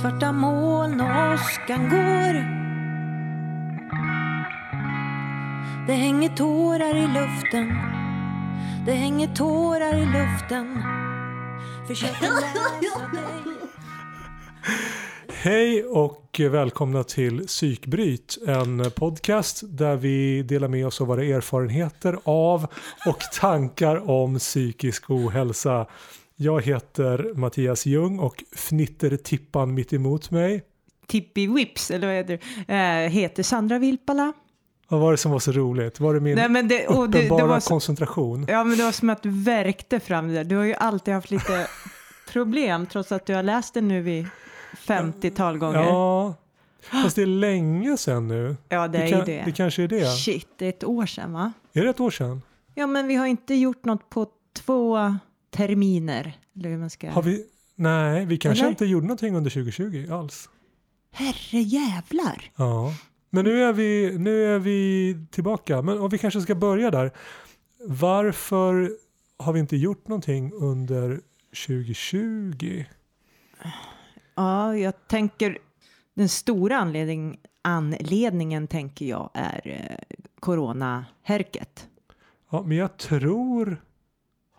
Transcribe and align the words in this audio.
Svarta 0.00 0.32
moln 0.32 1.00
och 1.00 1.34
åskan 1.34 1.88
går. 1.88 2.34
Det 5.86 5.92
hänger 5.92 6.28
tårar 6.28 6.96
i 6.96 7.06
luften. 7.06 7.68
Det 8.86 8.92
hänger 8.92 9.34
tårar 9.34 9.94
i 9.94 10.06
luften. 10.06 10.82
Försöker 11.88 12.22
läsa 12.22 12.98
dig. 13.12 13.54
Hej 15.28 15.84
och 15.84 16.40
välkomna 16.50 17.04
till 17.04 17.46
Psykbryt, 17.46 18.38
en 18.46 18.90
podcast 18.90 19.62
där 19.64 19.96
vi 19.96 20.42
delar 20.42 20.68
med 20.68 20.86
oss 20.86 21.00
av 21.00 21.06
våra 21.06 21.24
erfarenheter 21.24 22.18
av 22.24 22.66
och 23.06 23.20
tankar 23.40 24.10
om 24.10 24.38
psykisk 24.38 25.10
ohälsa. 25.10 25.86
Jag 26.36 26.62
heter 26.62 27.32
Mattias 27.34 27.86
Ljung 27.86 28.18
och 28.18 28.44
fnittertippan 28.52 29.74
mitt 29.74 29.92
emot 29.92 30.30
mig. 30.30 30.62
Tippi 31.06 31.46
Whips, 31.46 31.90
eller 31.90 32.06
vad 32.06 32.16
heter 32.16 32.38
det? 32.66 32.74
Eh, 32.74 33.10
heter 33.10 33.42
Sandra 33.42 33.78
Vilpala. 33.78 34.32
Vad 34.88 35.00
var 35.00 35.10
det 35.10 35.16
som 35.16 35.32
var 35.32 35.38
så 35.38 35.52
roligt? 35.52 36.00
Var 36.00 36.14
det 36.14 36.20
min 36.20 36.34
Nej, 36.34 36.48
men 36.48 36.68
det, 36.68 36.86
och 36.86 37.10
det, 37.10 37.18
det 37.18 37.24
uppenbara 37.24 37.46
var 37.46 37.60
så, 37.60 37.68
koncentration? 37.68 38.46
Ja, 38.48 38.64
men 38.64 38.78
det 38.78 38.84
var 38.84 38.92
som 38.92 39.10
att 39.10 39.22
du 39.22 39.30
värkte 39.30 40.00
fram 40.00 40.28
det 40.28 40.34
där. 40.34 40.44
Du 40.44 40.56
har 40.56 40.64
ju 40.64 40.74
alltid 40.74 41.14
haft 41.14 41.30
lite 41.30 41.66
problem 42.32 42.86
trots 42.86 43.12
att 43.12 43.26
du 43.26 43.34
har 43.34 43.42
läst 43.42 43.74
det 43.74 43.80
nu 43.80 44.10
i 44.10 44.26
50-tal 44.86 45.58
gånger. 45.58 45.80
Ja, 45.80 46.34
fast 46.80 47.16
det 47.16 47.22
är 47.22 47.26
länge 47.26 47.96
sedan 47.96 48.28
nu. 48.28 48.56
Ja, 48.68 48.88
det 48.88 48.98
är 48.98 49.10
kan, 49.10 49.18
ju 49.18 49.24
det. 49.24 49.42
det 49.44 49.52
kanske 49.52 49.82
är 49.82 49.88
det. 49.88 50.06
Shit, 50.06 50.48
det 50.58 50.64
är 50.64 50.68
ett 50.68 50.84
år 50.84 51.06
sedan 51.06 51.32
va? 51.32 51.52
Är 51.72 51.82
det 51.82 51.90
ett 51.90 52.00
år 52.00 52.10
sedan? 52.10 52.42
Ja, 52.74 52.86
men 52.86 53.06
vi 53.06 53.14
har 53.14 53.26
inte 53.26 53.54
gjort 53.54 53.84
något 53.84 54.10
på 54.10 54.26
två 54.52 55.16
terminer. 55.54 56.38
Eller 56.56 56.70
hur 56.70 56.78
man 56.78 56.90
ska... 56.90 57.10
Har 57.10 57.22
vi? 57.22 57.44
Nej, 57.74 58.26
vi 58.26 58.38
kanske 58.38 58.62
Eller? 58.62 58.70
inte 58.70 58.84
gjorde 58.84 59.06
någonting 59.06 59.36
under 59.36 59.50
2020 59.50 60.06
alls. 60.12 60.48
Herre 61.12 61.60
jävlar! 61.60 62.50
Ja, 62.56 62.94
men 63.30 63.44
nu 63.44 63.62
är 63.62 63.72
vi, 63.72 64.18
nu 64.18 64.54
är 64.54 64.58
vi 64.58 65.18
tillbaka. 65.30 65.82
Men 65.82 65.98
om 65.98 66.08
vi 66.08 66.18
kanske 66.18 66.40
ska 66.40 66.54
börja 66.54 66.90
där. 66.90 67.12
Varför 67.86 68.90
har 69.36 69.52
vi 69.52 69.60
inte 69.60 69.76
gjort 69.76 70.08
någonting 70.08 70.52
under 70.52 71.20
2020? 71.66 72.84
Ja, 74.34 74.76
jag 74.76 75.08
tänker 75.08 75.58
den 76.14 76.28
stora 76.28 76.76
anledning, 76.76 77.38
anledningen 77.62 78.68
tänker 78.68 79.06
jag 79.06 79.30
är 79.34 79.60
eh, 79.64 80.16
coronahärket. 80.40 81.88
Ja, 82.50 82.62
men 82.62 82.76
jag 82.76 82.96
tror, 82.96 83.82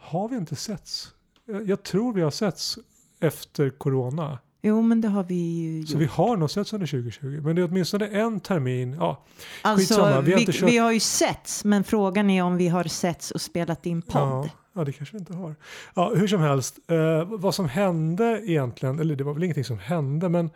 har 0.06 0.30
vi 0.30 0.36
inte 0.36 0.56
setts? 0.56 1.12
Jag, 1.46 1.70
jag 1.70 1.84
tror 1.84 2.14
vi 2.14 2.22
har 2.22 2.32
setts 2.32 2.80
efter 3.20 3.70
corona. 3.70 4.40
Jo, 4.62 4.82
men 4.82 5.02
det 5.02 5.08
har 5.08 5.24
vi 5.24 5.36
ju 5.36 5.80
gjort. 5.80 5.90
Så 5.90 5.98
vi 5.98 6.06
har 6.06 6.38
nog 6.38 6.52
setts 6.52 6.74
under 6.74 6.88
2020. 6.88 7.42
Men 7.44 7.56
det 7.56 7.62
är 7.62 7.68
åtminstone 7.68 8.08
en 8.08 8.40
termin. 8.40 8.94
Ja, 9.00 9.24
alltså, 9.62 9.94
skitsamma, 9.94 10.22
vi 10.22 10.26
vi, 10.26 10.32
har 10.34 10.40
vi, 10.40 10.54
kört- 10.54 10.82
har 10.82 10.92
ju 10.92 11.00
setts, 11.00 11.64
men 11.66 11.84
frågan 11.84 12.30
är 12.30 12.44
om 12.44 12.58
vi 12.58 12.68
har 12.68 12.84
setts 12.84 13.32
och 13.32 13.42
spelat 13.42 13.86
in 13.86 14.02
podd. 14.02 14.22
Ja, 14.22 14.50
ja, 14.74 14.84
det 14.84 14.92
kanske 14.92 15.14
vi 15.16 15.20
inte 15.20 15.34
har. 15.34 15.56
Ja, 15.96 16.14
hur 16.16 16.28
som 16.28 16.42
helst, 16.42 16.80
eh, 16.88 17.24
vad 17.26 17.56
som 17.56 17.70
hände 17.70 18.42
egentligen, 18.46 19.00
eller 19.00 19.16
det 19.16 19.24
var 19.24 19.34
väl 19.34 19.44
ingenting 19.44 19.64
som 19.64 19.80
hände, 19.80 20.30
men 20.30 20.50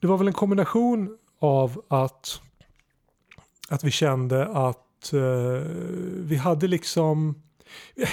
det 0.00 0.06
var 0.06 0.18
väl 0.18 0.26
en 0.28 0.32
kombination 0.34 1.18
av 1.40 1.82
att, 1.88 2.40
att 3.68 3.84
vi 3.84 3.90
kände 3.90 4.46
att 4.48 5.12
eh, 5.12 5.20
vi 6.16 6.36
hade 6.36 6.66
liksom, 6.68 7.42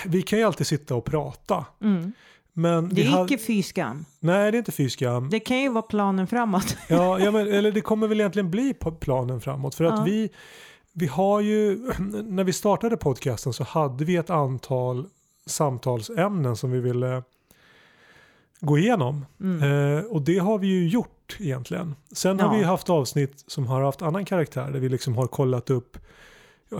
vi 0.06 0.22
kan 0.22 0.40
ju 0.40 0.46
alltid 0.46 0.68
sitta 0.68 0.96
och 0.96 1.06
prata, 1.06 1.66
Mm. 1.82 2.12
men 2.54 2.90
Det 2.90 3.02
är 3.02 3.10
hade, 3.10 3.34
icke 3.34 3.44
fy 3.44 3.64
skam. 3.64 4.06
nej 4.20 4.52
det 4.52 4.58
är 4.58 4.60
inte 4.60 4.72
fy 4.72 4.90
skam. 4.90 5.30
Det 5.30 5.40
kan 5.40 5.60
ju 5.62 5.70
vara 5.70 5.82
planen 5.82 6.28
framåt. 6.28 6.78
Ja, 6.90 7.20
ja 7.20 7.32
men, 7.32 7.54
eller 7.54 7.72
det 7.72 7.82
kommer 7.82 8.08
väl 8.08 8.20
egentligen 8.20 8.52
bli 8.52 8.74
planen 9.00 9.42
framåt. 9.42 9.76
För 9.76 9.84
att 9.84 9.98
Ja. 10.00 10.04
vi, 10.04 10.30
vi 10.94 11.08
har 11.08 11.42
ju, 11.42 11.78
när 12.24 12.44
vi 12.44 12.54
startade 12.54 12.98
podcasten 12.98 13.54
så 13.54 13.64
hade 13.64 14.06
vi 14.06 14.16
ett 14.16 14.30
antal 14.30 15.08
samtalsämnen 15.46 16.56
som 16.56 16.72
vi 16.72 16.80
ville 16.80 17.24
gå 18.60 18.78
igenom. 18.78 19.26
Mm. 19.42 19.98
Eh, 19.98 20.04
och 20.06 20.22
det 20.22 20.38
har 20.38 20.58
vi 20.60 20.68
ju 20.68 20.88
gjort 20.88 21.38
egentligen. 21.40 21.96
Sen 22.12 22.40
har 22.40 22.48
Ja. 22.48 22.52
vi 22.54 22.58
ju 22.60 22.64
haft 22.66 22.90
avsnitt 22.90 23.44
som 23.48 23.68
har 23.68 23.82
haft 23.82 24.02
annan 24.02 24.26
karaktär 24.26 24.72
där 24.72 24.80
vi 24.80 24.90
liksom 24.90 25.16
har 25.18 25.28
kollat 25.28 25.70
upp 25.70 25.98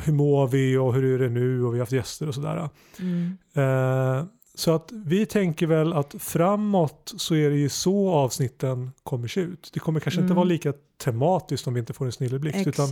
hur 0.04 0.14
mår 0.14 0.48
vi 0.48 0.78
och 0.78 0.94
hur 0.94 1.04
är 1.14 1.20
det 1.20 1.30
nu 1.30 1.64
och 1.64 1.74
vi 1.74 1.78
har 1.78 1.82
haft 1.82 1.92
gäster 1.92 2.28
och 2.28 2.36
sådär. 2.36 2.70
Mm. 3.00 3.38
Eh, 3.54 4.26
så 4.58 4.76
att 4.76 4.90
vi 4.92 5.26
tänker 5.26 5.68
väl 5.68 5.94
att 5.94 6.16
framåt 6.20 7.14
så 7.18 7.36
är 7.36 7.50
det 7.50 7.56
ju 7.58 7.70
så 7.70 8.10
avsnitten 8.10 8.92
kommer 9.04 9.28
se 9.28 9.42
ut. 9.42 9.70
Det 9.74 9.80
kommer 9.80 10.00
kanske 10.00 10.22
inte 10.22 10.26
Mm. 10.32 10.36
vara 10.36 10.44
lika 10.48 10.74
tematiskt 10.98 11.68
om 11.68 11.74
vi 11.74 11.80
inte 11.80 11.94
får 11.94 12.06
en 12.06 12.12
snilleblixt. 12.12 12.68
Utan, 12.68 12.90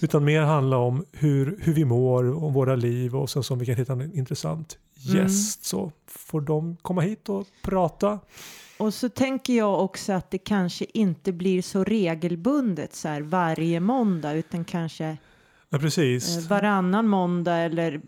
utan 0.00 0.24
mer 0.24 0.42
handla 0.42 0.76
om 0.76 1.04
hur, 1.12 1.58
hur 1.60 1.72
vi 1.72 1.84
mår, 1.84 2.44
om 2.44 2.52
våra 2.52 2.76
liv 2.76 3.16
och 3.16 3.30
sen 3.30 3.42
så 3.42 3.52
om 3.54 3.58
vi 3.60 3.66
kan 3.66 3.74
hitta 3.74 3.92
en 3.92 4.16
intressant 4.18 4.78
Mm. 5.08 5.22
gäst 5.22 5.64
så 5.64 5.92
får 6.06 6.40
de 6.40 6.76
komma 6.82 7.00
hit 7.00 7.28
och 7.28 7.46
prata. 7.62 8.18
Och 8.78 8.94
så 8.94 9.08
tänker 9.08 9.52
jag 9.56 9.84
också 9.84 10.12
att 10.12 10.30
det 10.30 10.38
kanske 10.38 10.86
inte 10.94 11.32
blir 11.32 11.62
så 11.62 11.84
regelbundet 11.84 12.94
så 12.94 13.08
här 13.08 13.20
varje 13.20 13.80
måndag 13.80 14.32
utan 14.32 14.64
kanske 14.64 15.16
Ja, 15.70 15.78
precis. 15.78 16.36
eh, 16.38 16.48
varannan 16.48 17.08
måndag 17.08 17.56
eller 17.56 18.00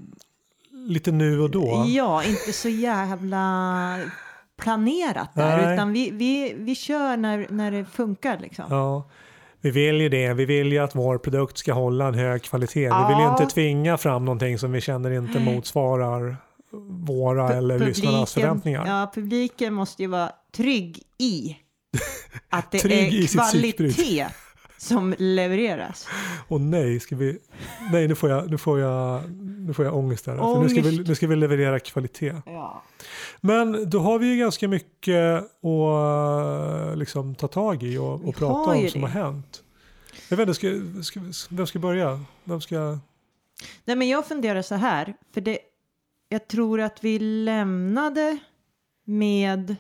Lite 0.89 1.13
nu 1.13 1.41
och 1.41 1.51
då. 1.51 1.85
ja, 1.89 2.25
inte 2.25 2.53
så 2.53 2.69
jävla 2.69 3.99
planerat 4.63 5.35
där 5.35 5.63
Nej. 5.63 5.75
utan 5.75 5.93
vi, 5.93 6.11
vi, 6.11 6.55
vi 6.59 6.75
kör 6.75 7.17
när, 7.17 7.47
när 7.51 7.71
det 7.71 7.85
funkar 7.85 8.39
liksom. 8.39 8.65
Ja, 8.71 9.11
vi 9.61 9.71
vill 9.71 10.01
ju 10.01 10.09
det. 10.09 10.35
Vi 10.35 10.45
vill 10.45 10.73
ju 10.73 10.79
att 10.79 10.95
vår 10.95 11.19
produkt 11.19 11.59
ska 11.59 11.73
hålla 11.73 12.07
en 12.09 12.15
hög 12.15 12.43
kvalitet. 12.43 12.81
Vi 12.81 13.09
vill 13.09 13.17
ju 13.19 13.23
Ja. 13.25 13.33
inte 13.41 13.55
tvinga 13.55 13.99
fram 13.99 14.25
någonting 14.25 14.59
som 14.59 14.73
vi 14.73 14.81
känner 14.81 15.11
inte 15.11 15.41
motsvarar 15.41 16.37
våra 17.07 17.49
Pu- 17.49 17.57
eller 17.57 17.79
lyssnarnas 17.79 18.35
förväntningar. 18.35 18.87
Ja, 18.87 19.11
publiken 19.15 19.75
måste 19.75 20.03
ju 20.03 20.09
vara 20.09 20.31
trygg 20.57 21.03
i 21.19 21.57
att 22.49 22.71
det 22.71 22.79
är 22.85 23.27
kvalitet 23.33 24.27
som 24.83 25.15
levereras. 25.19 26.09
Och 26.49 26.61
nej, 26.61 27.01
ska 27.01 27.17
vi, 27.17 27.39
nej 27.93 28.09
nu, 28.09 28.15
får 28.15 28.31
jag, 28.31 28.51
nu, 28.51 28.59
får 28.59 28.81
jag, 28.81 29.31
nu 29.41 29.75
får 29.75 29.85
jag 29.85 29.97
ångest 29.97 30.27
här. 30.27 30.37
För 30.37 30.63
nu, 30.63 30.69
ska 30.69 30.81
vi, 30.81 30.89
Ångest. 30.89 31.09
nu 31.09 31.15
ska 31.15 31.27
vi 31.27 31.37
leverera 31.37 31.81
kvalitet. 31.81 32.35
Ja. 32.47 32.83
Men 33.41 33.91
då 33.91 33.99
har 33.99 34.19
vi 34.19 34.27
ju 34.27 34.39
ganska 34.39 34.69
mycket 34.69 35.37
att 35.65 36.99
liksom, 36.99 37.35
ta 37.35 37.49
tag 37.49 37.83
i 37.83 37.99
och, 37.99 38.29
och 38.29 38.35
prata 38.35 38.71
om 38.71 38.89
som 38.89 39.01
det. 39.01 39.07
har 39.07 39.25
hänt. 39.25 39.63
Jag 40.29 40.37
vet 40.37 40.49
inte, 40.49 40.55
ska, 40.55 41.03
ska, 41.03 41.21
vem 41.51 41.67
ska 41.67 41.79
börja? 41.79 42.21
Vem 42.45 42.61
ska... 42.61 42.99
Nej, 43.85 43.97
men 43.97 44.09
jag 44.09 44.27
funderar 44.27 44.63
så 44.63 44.75
här, 44.75 45.15
för 45.35 45.41
det, 45.41 45.59
jag 46.29 46.49
tror 46.49 46.81
att 46.81 47.05
vi 47.05 47.19
lämnade 47.19 48.39
med... 49.05 49.77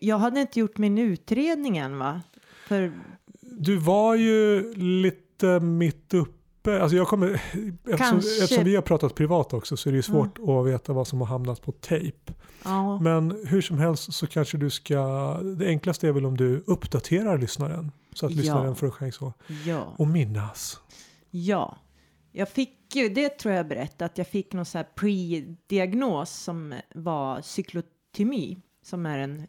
Jag 0.00 0.18
hade 0.18 0.40
inte 0.40 0.60
gjort 0.60 0.78
min 0.78 0.98
utredning 0.98 1.78
än, 1.78 1.98
va? 1.98 2.20
För, 2.66 2.92
Du 3.40 3.76
var 3.76 4.14
ju 4.14 4.72
lite 4.74 5.60
mitt 5.60 6.14
uppe. 6.14 6.82
Alltså 6.82 6.96
jag 6.96 7.08
kommer, 7.08 7.42
eftersom, 7.90 8.18
eftersom 8.18 8.64
vi 8.64 8.74
har 8.74 8.82
pratat 8.82 9.14
privat 9.14 9.52
också 9.52 9.76
så 9.76 9.88
är 9.88 9.92
det 9.92 9.96
ju 9.96 10.02
svårt 10.02 10.38
att 10.38 10.66
veta 10.66 10.92
vad 10.92 11.06
som 11.06 11.20
har 11.20 11.26
hamnat 11.26 11.62
på 11.62 11.72
tejp. 11.72 12.32
ja, 12.64 12.98
Men 13.00 13.46
hur 13.46 13.60
som 13.60 13.78
helst 13.78 14.12
så 14.14 14.26
kanske 14.26 14.58
du 14.58 14.70
ska, 14.70 14.98
det 15.42 15.66
enklaste 15.66 16.08
är 16.08 16.12
väl 16.12 16.26
om 16.26 16.36
du 16.36 16.62
uppdaterar 16.66 17.38
lyssnaren. 17.38 17.92
Så 18.14 18.26
att 18.26 18.32
Ja. 18.32 18.36
lyssnaren 18.38 18.76
får 18.76 18.86
en 18.86 18.92
chans 18.92 19.22
att, 19.22 19.34
ja, 19.66 19.94
att 19.98 20.08
minnas. 20.08 20.80
ja. 21.30 21.78
Jag 22.34 22.48
fick 22.48 22.96
ju, 22.96 23.08
det 23.08 23.28
tror 23.38 23.54
jag 23.54 23.68
berättade, 23.68 24.04
att 24.04 24.18
jag 24.18 24.26
fick 24.26 24.52
någon 24.52 24.64
så 24.64 24.78
här 24.78 24.86
pre-diagnos 24.96 26.24
som 26.44 26.74
var 26.94 27.40
cyklotymi, 27.42 28.58
som 28.82 29.06
är 29.06 29.18
en 29.18 29.46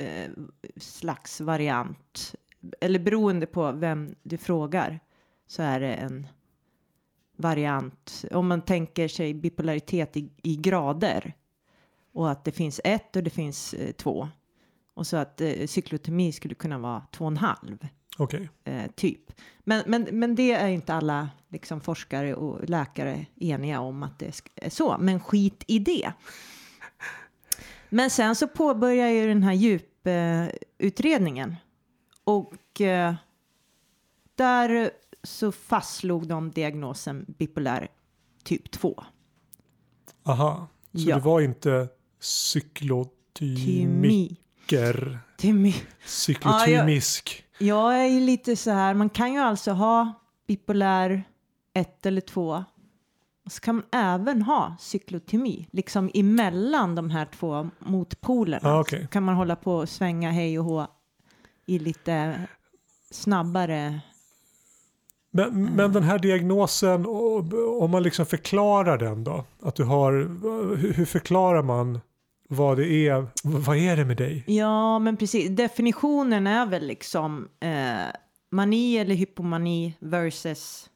eh, 0.00 0.30
slags 0.76 1.40
variant, 1.40 2.34
eller 2.80 2.98
beroende 2.98 3.46
på 3.46 3.72
vem 3.72 4.14
du 4.22 4.36
frågar, 4.36 5.00
så 5.46 5.62
är 5.62 5.80
det 5.80 5.94
en 5.94 6.26
variant, 7.36 8.24
om 8.30 8.48
man 8.48 8.62
tänker 8.62 9.08
sig 9.08 9.34
bipolaritet 9.34 10.16
i, 10.16 10.30
i 10.42 10.56
grader, 10.56 11.34
och 12.12 12.30
att 12.30 12.44
det 12.44 12.52
finns 12.52 12.80
ett 12.84 13.16
och 13.16 13.22
det 13.22 13.30
finns 13.30 13.74
eh, 13.74 13.92
två. 13.92 14.28
Och 14.94 15.06
så 15.06 15.16
att 15.16 15.40
eh, 15.40 15.66
cyklotomi 15.66 16.32
skulle 16.32 16.54
kunna 16.54 16.78
vara 16.78 17.02
två 17.12 17.24
och 17.24 17.30
en 17.30 17.36
halv 17.36 17.88
Okej. 18.18 18.48
eh, 18.64 18.90
typ. 18.96 19.32
Men, 19.58 19.82
men, 19.86 20.02
men 20.12 20.34
det 20.34 20.52
är 20.52 20.68
inte 20.68 20.94
alla 20.94 21.30
liksom, 21.48 21.80
forskare 21.80 22.34
och 22.34 22.68
läkare 22.68 23.26
eniga 23.36 23.80
om 23.80 24.02
att 24.02 24.18
det 24.18 24.42
är 24.56 24.70
så. 24.70 24.96
Men 24.98 25.20
skit 25.20 25.64
i 25.66 25.78
det. 25.78 26.12
Men 27.88 28.10
sen 28.10 28.36
så 28.36 28.48
påbörjar 28.48 29.08
ju 29.08 29.28
den 29.28 29.42
här 29.42 29.52
djuputredningen. 29.52 29.89
Eh, 30.06 30.46
utredningen. 30.78 31.56
och 32.24 32.80
eh, 32.80 33.14
där 34.34 34.90
så 35.22 35.52
fastslog 35.52 36.28
de 36.28 36.50
diagnosen 36.50 37.24
bipolär 37.38 37.88
typ 38.44 38.70
2. 38.70 39.04
Aha. 40.24 40.68
Så 40.92 40.98
Ja. 41.10 41.16
det 41.16 41.22
var 41.22 41.40
inte 41.40 41.88
cyklotymi. 42.20 43.18
Tymi. 43.34 44.36
cyker, 44.60 45.18
Timmy. 45.36 45.74
cyklotymisk. 46.06 47.44
Jag 47.58 48.00
är 48.00 48.06
ju 48.06 48.20
lite 48.20 48.56
så 48.56 48.70
här, 48.70 48.94
man 48.94 49.10
kan 49.10 49.32
ju 49.32 49.38
alltså 49.40 49.70
ha 49.72 50.12
bipolär 50.46 51.22
1 51.74 52.06
eller 52.06 52.20
2 52.20 52.64
och 53.50 53.54
så 53.54 53.60
kan 53.60 53.74
man 53.74 53.84
även 53.92 54.42
ha 54.42 54.76
cyklotymi, 54.78 55.68
liksom 55.70 56.10
emellan 56.14 56.94
de 56.94 57.10
här 57.10 57.24
två 57.24 57.68
motpolerna. 57.78 58.80
Okej. 58.80 59.02
Så 59.02 59.08
kan 59.08 59.22
man 59.22 59.34
hålla 59.34 59.56
på 59.56 59.74
och 59.74 59.88
svänga 59.88 60.30
hej 60.30 60.58
och 60.58 60.64
hå 60.64 60.86
i 61.66 61.78
lite 61.78 62.40
snabbare. 63.10 64.00
Men, 65.30 65.64
men 65.64 65.92
den 65.92 66.02
här 66.02 66.18
diagnosen, 66.18 67.06
om 67.80 67.90
man 67.90 68.02
liksom 68.02 68.26
förklarar 68.26 68.98
den 68.98 69.24
då? 69.24 69.44
Att 69.62 69.74
du 69.74 69.84
har, 69.84 70.12
hur, 70.76 70.92
hur 70.92 71.04
förklarar 71.04 71.62
man 71.62 72.00
vad 72.48 72.76
det 72.76 73.08
är? 73.08 73.26
Vad 73.44 73.76
är 73.76 73.96
det 73.96 74.04
med 74.04 74.16
dig? 74.16 74.44
Ja, 74.46 74.98
men 74.98 75.16
precis. 75.16 75.50
Definitionen 75.50 76.46
är 76.46 76.66
väl 76.66 76.86
liksom 76.86 77.48
eh, 77.60 78.14
mani 78.50 78.98
eller 78.98 79.14
hypomani 79.14 79.96
versus 80.00 80.90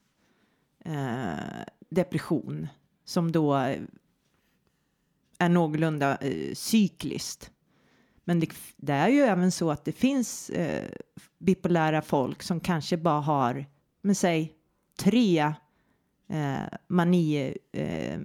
eh, 0.85 1.63
depression 1.95 2.67
som 3.05 3.31
då 3.31 3.55
eh, 3.55 3.81
är 5.39 5.49
någorlunda 5.49 6.17
eh, 6.17 6.53
cykliskt. 6.53 7.51
Men 8.23 8.39
det, 8.39 8.49
det 8.77 8.93
är 8.93 9.09
ju 9.09 9.19
även 9.21 9.51
så 9.51 9.71
att 9.71 9.85
det 9.85 9.91
finns 9.91 10.49
eh, 10.49 10.89
bipolära 11.37 12.01
folk 12.01 12.43
som 12.43 12.59
kanske 12.59 12.97
bara 12.97 13.21
har, 13.21 13.65
men 14.01 14.15
säg 14.15 14.53
tre 14.99 15.53
eh, 16.29 16.63
mani 16.87 17.57
eh, 17.71 18.19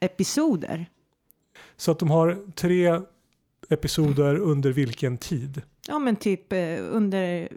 episoder. 0.00 0.86
Så 1.76 1.90
att 1.90 1.98
de 1.98 2.10
har 2.10 2.52
tre 2.54 3.00
episoder 3.68 4.36
under 4.36 4.72
vilken 4.72 5.18
tid? 5.18 5.62
Ja, 5.88 5.98
men 5.98 6.16
typ 6.16 6.52
eh, 6.52 6.78
under 6.80 7.48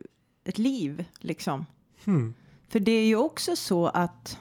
ett 0.43 0.57
liv 0.57 1.05
liksom. 1.19 1.65
Hmm. 2.05 2.33
För 2.67 2.79
det 2.79 2.91
är 2.91 3.05
ju 3.05 3.15
också 3.15 3.55
så 3.55 3.87
att 3.87 4.39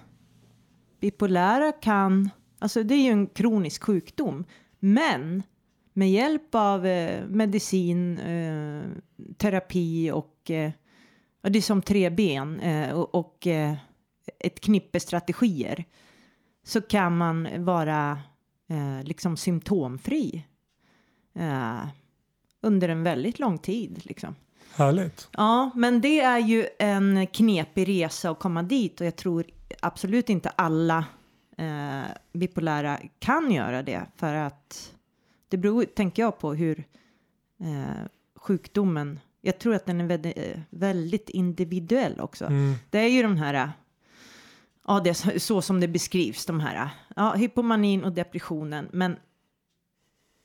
bipolära 1.00 1.72
kan, 1.72 2.31
alltså 2.58 2.82
det 2.82 2.94
är 2.94 3.02
ju 3.02 3.10
en 3.10 3.26
kronisk 3.26 3.82
sjukdom, 3.82 4.44
men 4.78 5.43
med 5.93 6.10
hjälp 6.10 6.54
av 6.54 6.87
eh, 6.87 7.26
medicin, 7.28 8.19
eh, 8.19 8.82
terapi 9.37 10.10
och 10.10 10.50
eh, 10.50 10.70
det 11.43 11.58
är 11.58 11.62
som 11.62 11.82
tre 11.82 12.10
ben 12.10 12.60
eh, 12.60 12.90
och, 12.90 13.14
och 13.14 13.46
eh, 13.46 13.75
ett 14.38 14.60
knippe 14.60 15.00
strategier 15.00 15.84
så 16.64 16.81
kan 16.81 17.16
man 17.16 17.64
vara 17.64 18.19
eh, 18.70 19.04
liksom 19.04 19.37
symptomfri 19.37 20.44
under 22.62 22.88
en 22.88 23.02
väldigt 23.02 23.38
lång 23.38 23.58
tid 23.58 24.00
liksom. 24.02 24.34
Härligt. 24.75 25.28
Ja, 25.32 25.70
men 25.75 26.00
det 26.00 26.20
är 26.20 26.38
ju 26.38 26.66
en 26.78 27.26
knepig 27.26 27.88
resa 27.88 28.31
att 28.31 28.38
komma 28.38 28.62
dit 28.62 29.00
och 29.00 29.06
jag 29.06 29.16
tror 29.16 29.44
absolut 29.81 30.29
inte 30.29 30.49
alla 30.49 31.05
eh, 31.59 32.05
bipolära 32.33 32.99
kan 33.19 33.51
göra 33.51 33.83
det 33.83 34.07
för 34.17 34.35
att 34.35 34.95
det 35.49 35.57
beror, 35.57 35.85
tänker 35.85 36.23
jag, 36.23 36.39
på 36.39 36.55
hur 36.55 36.85
eh, 37.61 38.07
sjukdomen, 38.37 39.21
jag 39.41 39.59
tror 39.59 39.75
att 39.75 39.87
den 39.87 40.01
är 40.01 40.05
väldigt, 40.05 40.39
eh, 40.39 40.61
väldigt 40.71 41.29
individuell 41.29 42.21
också. 42.21 42.45
Mm. 42.45 42.75
Det 42.91 42.99
är 42.99 43.09
ju 43.09 43.23
de 43.23 43.37
här, 43.37 43.73
ja 44.87 45.01
det 45.01 45.11
är 45.11 45.15
så, 45.15 45.41
så 45.41 45.63
som 45.63 45.81
det 45.81 45.89
beskrivs, 45.89 46.47
de 46.47 46.61
här, 46.61 46.89
ja 47.17 47.35
hypomanin 47.35 48.05
och 48.05 48.13
depressionen, 48.13 48.89
men 48.93 49.17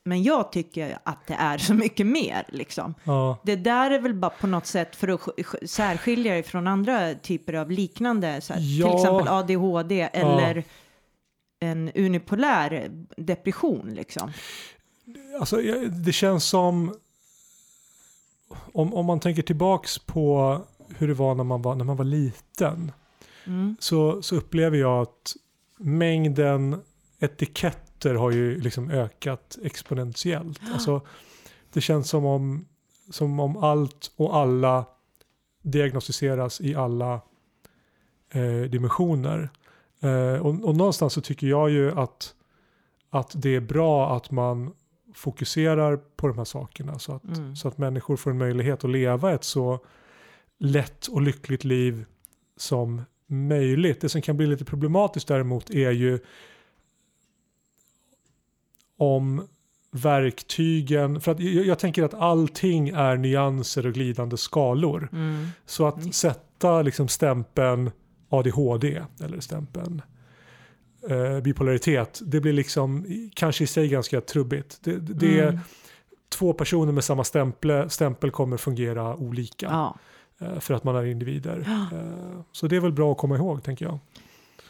men 0.04 0.24
jag 0.24 0.52
tycker 0.52 0.98
att 1.04 1.28
det 1.28 1.34
är 1.34 1.58
så 1.58 1.74
mycket 1.74 2.08
mer 2.08 2.46
liksom. 2.50 2.94
Ja. 3.04 3.38
Det 3.44 3.56
där 3.56 3.92
är 3.92 4.00
väl 4.00 4.14
bara 4.14 4.32
på 4.32 4.48
något 4.48 4.66
sätt 4.66 4.96
för 4.96 5.08
att 5.08 5.20
sk- 5.20 5.36
sk- 5.44 5.66
särskilja 5.68 6.34
det 6.36 6.44
från 6.44 6.68
andra 6.68 7.14
typer 7.14 7.54
av 7.54 7.72
liknande, 7.72 8.42
så 8.42 8.54
här, 8.54 8.62
Ja. 8.62 8.88
till 8.88 8.96
exempel 8.96 9.28
ADHD 9.28 10.02
eller 10.14 10.64
en 11.60 11.92
unipolär 11.96 12.92
depression 13.18 13.94
liksom. 13.94 14.32
Alltså, 15.40 15.56
det 16.06 16.12
känns 16.14 16.46
som... 16.46 16.96
Om, 18.74 18.94
om 18.94 19.06
man 19.06 19.20
tänker 19.20 19.42
tillbaks 19.42 20.00
på 20.00 20.58
hur 20.98 21.08
det 21.08 21.14
var 21.14 21.36
när 21.36 21.44
man 21.44 21.62
var, 21.62 21.76
när 21.76 21.86
man 21.86 21.96
var 21.98 22.06
liten. 22.06 22.92
Mm. 23.48 23.76
Så, 23.80 24.22
så 24.22 24.36
upplever 24.36 24.78
jag 24.78 25.02
att 25.02 25.36
mängden 25.78 26.82
etiketter 28.02 28.16
har 28.16 28.32
ju 28.32 28.60
liksom 28.62 28.90
ökat 28.92 29.58
exponentiellt. 29.64 30.60
Alltså, 30.74 31.02
det 31.74 31.82
känns 31.82 32.10
som 32.10 32.26
om, 32.26 32.66
som 33.10 33.40
om 33.40 33.58
allt 33.58 34.12
och 34.18 34.36
alla 34.36 34.86
diagnostiseras 35.64 36.62
i 36.62 36.76
alla 36.76 37.22
eh, 38.34 38.70
dimensioner. 38.70 39.50
Eh, 40.02 40.42
och, 40.42 40.66
och 40.66 40.76
någonstans 40.76 41.14
så 41.14 41.22
tycker 41.22 41.48
jag 41.48 41.70
ju 41.70 41.92
att, 41.92 42.36
att 43.12 43.32
det 43.36 43.56
är 43.56 43.62
bra 43.62 44.16
att 44.16 44.32
man 44.32 44.74
fokuserar 45.14 45.98
på 46.16 46.28
de 46.28 46.38
här 46.38 46.46
sakerna 46.46 47.00
så 47.00 47.14
att, 47.16 47.24
Mm. 47.38 47.56
så 47.56 47.68
att 47.68 47.78
människor 47.78 48.18
får 48.18 48.32
en 48.32 48.38
möjlighet 48.38 48.84
att 48.84 48.90
leva 48.90 49.34
ett 49.34 49.44
så 49.44 49.80
lätt 50.60 51.08
och 51.08 51.22
lyckligt 51.22 51.64
liv 51.64 52.06
som 52.58 53.02
möjligt. 53.28 54.02
Det 54.02 54.10
som 54.10 54.22
kan 54.22 54.38
bli 54.38 54.48
lite 54.48 54.66
problematiskt 54.66 55.28
däremot 55.28 55.70
är 55.70 55.92
ju 55.92 56.20
om 59.02 59.48
verktygen, 59.92 61.22
för 61.22 61.32
att 61.32 61.40
jag, 61.40 61.66
jag 61.66 61.80
tänker 61.80 62.04
att 62.04 62.14
allting 62.14 62.90
är 62.90 63.18
nyanser 63.18 63.86
och 63.88 63.94
glidande 63.94 64.38
skalor. 64.38 65.10
Mm. 65.12 65.48
Så 65.66 65.88
att 65.88 65.98
Mm. 65.98 66.12
sätta 66.12 66.82
liksom 66.82 67.08
stämpeln 67.08 67.92
ADHD 68.30 69.02
eller 69.24 69.40
stämpeln 69.40 70.02
eh, 71.10 71.40
bipolaritet, 71.42 72.20
det 72.26 72.40
blir 72.42 72.54
liksom 72.54 73.06
kanske 73.34 73.64
i 73.64 73.68
sig 73.68 73.88
ganska 73.88 74.22
trubbigt. 74.22 74.78
Det, 74.84 74.98
det, 75.00 75.42
Mm. 75.42 75.60
två 76.30 76.54
personer 76.54 76.92
med 76.92 77.04
samma 77.04 77.24
stämple, 77.24 77.90
stämpel 77.90 78.32
kommer 78.32 78.58
fungera 78.58 79.16
olika 79.16 79.66
Ja. 79.66 79.98
eh, 80.40 80.60
för 80.60 80.74
att 80.74 80.84
man 80.84 80.96
är 80.96 81.06
individer. 81.06 81.66
Eh, 81.94 82.42
så 82.52 82.68
det 82.68 82.76
är 82.76 82.80
väl 82.80 82.92
bra 82.92 83.12
att 83.12 83.18
komma 83.18 83.36
ihåg 83.36 83.64
tänker 83.64 83.86
jag. 83.86 84.00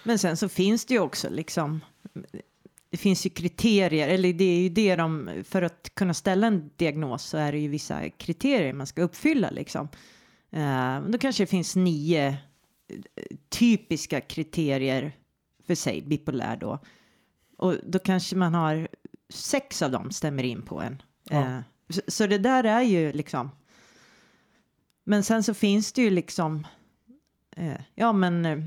Men 0.03 0.19
sen 0.19 0.37
så 0.37 0.49
finns 0.49 0.85
det 0.85 0.93
ju 0.93 0.99
också 0.99 1.29
liksom, 1.29 1.79
det 2.91 2.97
finns 2.97 3.25
ju 3.25 3.29
kriterier, 3.29 4.07
eller 4.07 4.33
det 4.33 4.43
är 4.43 4.61
ju 4.61 4.69
det 4.69 4.95
de, 4.95 5.29
för 5.43 5.61
att 5.61 5.91
kunna 5.93 6.13
ställa 6.13 6.47
en 6.47 6.71
diagnos 6.75 7.23
så 7.23 7.37
är 7.37 7.51
det 7.51 7.59
ju 7.59 7.67
vissa 7.67 8.09
kriterier 8.09 8.73
man 8.73 8.87
ska 8.87 9.01
uppfylla 9.01 9.49
liksom. 9.49 9.87
Eh, 10.51 11.01
då 11.01 11.17
kanske 11.17 11.43
det 11.43 11.47
finns 11.47 11.75
nio 11.75 12.27
eh, 12.27 12.97
typiska 13.49 14.21
kriterier 14.21 15.11
för 15.67 15.75
sig, 15.75 16.01
bipolär 16.01 16.57
då. 16.57 16.79
Och 17.57 17.75
då 17.83 17.99
kanske 17.99 18.35
man 18.35 18.53
har 18.53 18.87
sex 19.29 19.81
av 19.81 19.91
dem 19.91 20.11
stämmer 20.11 20.43
in 20.43 20.61
på 20.61 20.81
en. 20.81 21.01
Ja. 21.29 21.41
Eh, 21.41 21.59
så, 21.89 22.01
så 22.07 22.27
det 22.27 22.37
där 22.37 22.63
är 22.63 22.81
ju 22.81 23.11
liksom, 23.11 23.49
men 25.03 25.23
sen 25.23 25.43
så 25.43 25.53
finns 25.53 25.93
det 25.93 26.01
ju 26.01 26.09
liksom, 26.09 26.67
eh, 27.55 27.81
ja 27.95 28.13
men 28.13 28.45
eh, 28.45 28.59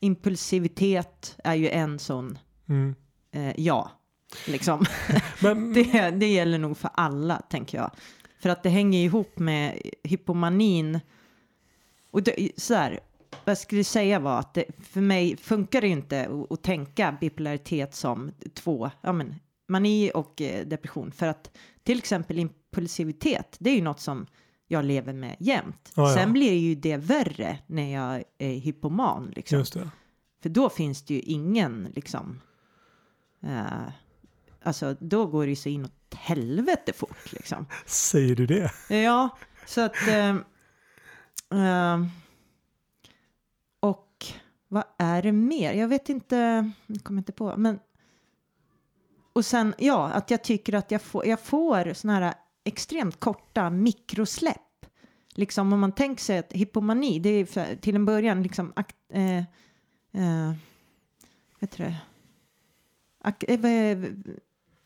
impulsivitet 0.00 1.36
är 1.44 1.54
ju 1.54 1.68
en 1.68 1.98
sån, 1.98 2.38
Mm. 2.68 2.94
Eh, 3.32 3.60
ja, 3.60 3.90
liksom. 4.46 4.84
Men, 5.42 5.72
det, 5.74 6.10
det 6.10 6.26
gäller 6.26 6.58
nog 6.58 6.76
för 6.76 6.90
alla, 6.94 7.36
tänker 7.36 7.78
jag. 7.78 7.90
För 8.40 8.48
att 8.48 8.62
det 8.62 8.68
hänger 8.68 9.04
ihop 9.04 9.38
med 9.38 9.82
hypomanin. 10.02 11.00
Och 12.10 12.22
det, 12.22 12.50
så 12.56 12.74
här, 12.74 13.00
vad 13.30 13.50
jag 13.50 13.58
skulle 13.58 13.84
säga 13.84 14.18
var 14.18 14.38
att 14.38 14.54
det, 14.54 14.64
för 14.80 15.00
mig 15.00 15.36
funkar 15.36 15.80
det 15.80 15.86
ju 15.86 15.92
inte 15.92 16.26
att, 16.26 16.52
att 16.52 16.62
tänka 16.62 17.16
bipolaritet 17.20 17.94
som 17.94 18.32
två, 18.54 18.90
ja 19.00 19.12
men 19.12 19.34
mani 19.68 20.10
och 20.14 20.40
eh, 20.40 20.66
depression. 20.66 21.12
För 21.12 21.26
att 21.26 21.56
till 21.82 21.98
exempel 21.98 22.38
impulsivitet, 22.38 23.56
det 23.58 23.70
är 23.70 23.74
ju 23.74 23.82
något 23.82 24.00
som 24.00 24.26
jag 24.68 24.84
lever 24.84 25.12
med 25.12 25.36
jämt. 25.38 25.92
Ja, 25.94 26.08
ja. 26.08 26.14
Sen 26.14 26.32
blir 26.32 26.52
ju 26.52 26.74
det 26.74 26.96
värre 26.96 27.58
när 27.66 27.92
jag 27.92 28.24
är 28.38 28.58
hypoman. 28.58 29.32
Liksom. 29.36 29.64
För 30.42 30.48
då 30.48 30.68
finns 30.68 31.02
det 31.02 31.14
ju 31.14 31.20
ingen 31.20 31.88
liksom. 31.94 32.40
Eh, 33.42 33.88
alltså 34.62 34.96
då 35.00 35.26
går 35.26 35.44
det 35.44 35.50
ju 35.50 35.56
så 35.56 35.68
inåt 35.68 35.92
helvete 36.14 36.92
fort 36.92 37.32
liksom. 37.32 37.66
Säger 37.86 38.36
du 38.36 38.46
det? 38.46 38.72
Ja, 38.88 39.38
så 39.66 39.80
att. 39.80 40.08
Eh, 40.08 40.36
och 43.80 44.26
vad 44.68 44.84
är 44.98 45.22
det 45.22 45.32
mer? 45.32 45.72
Jag 45.72 45.88
vet 45.88 46.08
inte. 46.08 46.70
Jag 46.86 47.04
kommer 47.04 47.20
inte 47.20 47.32
på. 47.32 47.56
Men. 47.56 47.78
Och 49.32 49.44
sen 49.44 49.74
ja, 49.78 50.10
att 50.10 50.30
jag 50.30 50.44
tycker 50.44 50.74
att 50.74 50.90
jag 50.90 51.02
får. 51.02 51.26
Jag 51.26 51.40
får 51.40 51.94
såna 51.94 52.14
här 52.14 52.34
extremt 52.64 53.20
korta 53.20 53.70
mikrosläpp. 53.70 54.56
Liksom 55.34 55.72
om 55.72 55.80
man 55.80 55.92
tänker 55.92 56.22
sig 56.22 56.38
att 56.38 56.52
hypomani, 56.52 57.18
det 57.18 57.28
är 57.30 57.76
till 57.76 57.94
en 57.94 58.04
början 58.04 58.42
liksom. 58.42 58.72
Akt, 58.76 58.96
eh, 59.12 59.38
eh, 60.12 60.52
vet 61.60 61.76
du 61.76 61.84
det? 61.84 61.96
Ak, 61.96 61.96
eh, 61.96 61.96
vad 61.96 63.10
är- 63.10 63.11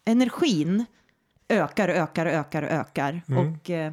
energin 0.04 0.84
ökar, 1.48 1.88
ökar, 1.88 2.26
ökar, 2.26 2.62
ökar. 2.62 3.22
Mm. 3.28 3.38
Och, 3.38 3.70
eh, 3.70 3.92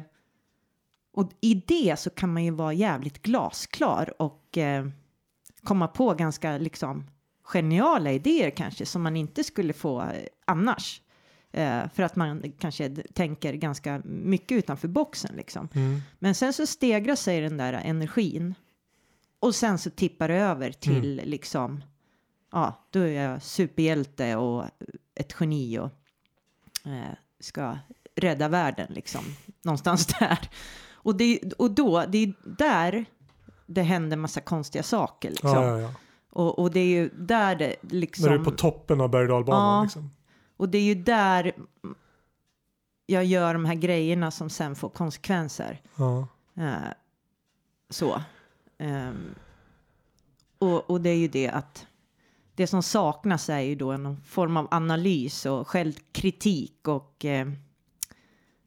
och 1.12 1.30
i 1.40 1.54
det 1.54 1.98
så 1.98 2.10
kan 2.10 2.32
man 2.32 2.44
ju 2.44 2.50
vara 2.50 2.72
jävligt 2.72 3.22
glasklar 3.22 4.22
och 4.22 4.58
eh, 4.58 4.86
komma 5.62 5.88
på 5.88 6.14
ganska 6.14 6.58
liksom 6.58 7.06
geniala 7.42 8.12
idéer 8.12 8.50
kanske 8.50 8.86
som 8.86 9.02
man 9.02 9.16
inte 9.16 9.44
skulle 9.44 9.72
få 9.72 10.02
eh, 10.02 10.26
annars. 10.44 11.00
Eh, 11.52 11.88
för 11.94 12.02
att 12.02 12.16
man 12.16 12.52
kanske 12.58 12.88
tänker 12.90 13.52
ganska 13.52 14.02
mycket 14.04 14.58
utanför 14.58 14.88
boxen 14.88 15.36
liksom. 15.36 15.68
Mm. 15.74 16.00
Men 16.18 16.34
sen 16.34 16.52
så 16.52 16.66
stegrar 16.66 17.14
sig 17.14 17.40
den 17.40 17.56
där 17.56 17.72
energin. 17.72 18.54
Och 19.40 19.54
sen 19.54 19.78
så 19.78 19.90
tippar 19.90 20.28
det 20.28 20.34
över 20.34 20.72
till 20.72 21.20
liksom, 21.24 21.84
ja, 22.54 22.86
då 22.90 23.00
är 23.00 23.22
jag 23.22 23.42
superhjälte 23.42 24.36
och 24.36 24.64
ett 25.14 25.34
geni 25.40 25.78
och 25.78 25.90
eh, 26.86 27.14
ska 27.40 27.78
rädda 28.16 28.48
världen 28.48 28.86
liksom. 28.90 29.24
Någonstans 29.62 30.06
där. 30.18 30.38
Och, 30.92 31.16
det, 31.16 31.52
och 31.58 31.70
då, 31.70 32.04
det 32.08 32.18
är 32.18 32.34
där 32.44 33.04
det 33.66 33.82
händer 33.82 34.16
massa 34.16 34.40
konstiga 34.40 34.82
saker 34.82 35.30
liksom. 35.30 35.50
Ja, 35.50 35.66
ja, 35.66 35.80
ja. 35.80 35.94
Och, 36.30 36.58
och 36.58 36.70
det 36.70 36.80
är 36.80 36.86
ju 36.86 37.08
där 37.08 37.54
det 37.54 37.76
liksom. 37.82 38.24
När 38.24 38.32
du 38.32 38.40
är 38.40 38.44
på 38.44 38.50
toppen 38.50 39.00
av 39.00 39.10
berg 39.10 39.32
och. 39.32 39.48
Ja. 39.48 39.82
Liksom. 39.82 40.10
Och 40.56 40.68
det 40.68 40.78
är 40.78 40.82
ju 40.82 40.94
där 40.94 41.52
jag 43.06 43.24
gör 43.24 43.52
de 43.54 43.64
här 43.64 43.74
grejerna 43.74 44.30
som 44.30 44.50
sen 44.50 44.76
får 44.76 44.88
konsekvenser. 44.88 45.80
Ja. 45.96 46.26
Eh, 46.56 46.92
så. 47.90 48.22
Ehm, 48.78 49.34
och, 50.58 50.90
och 50.90 51.00
det 51.00 51.10
är 51.10 51.16
ju 51.16 51.28
det 51.28 51.48
att 51.48 51.86
det 52.54 52.66
som 52.66 52.82
saknas 52.82 53.48
är 53.48 53.60
ju 53.60 53.74
då 53.74 53.96
någon 53.96 54.22
form 54.22 54.56
av 54.56 54.68
analys 54.70 55.46
och 55.46 55.68
självkritik 55.68 56.88
och 56.88 57.24
eh, 57.24 57.48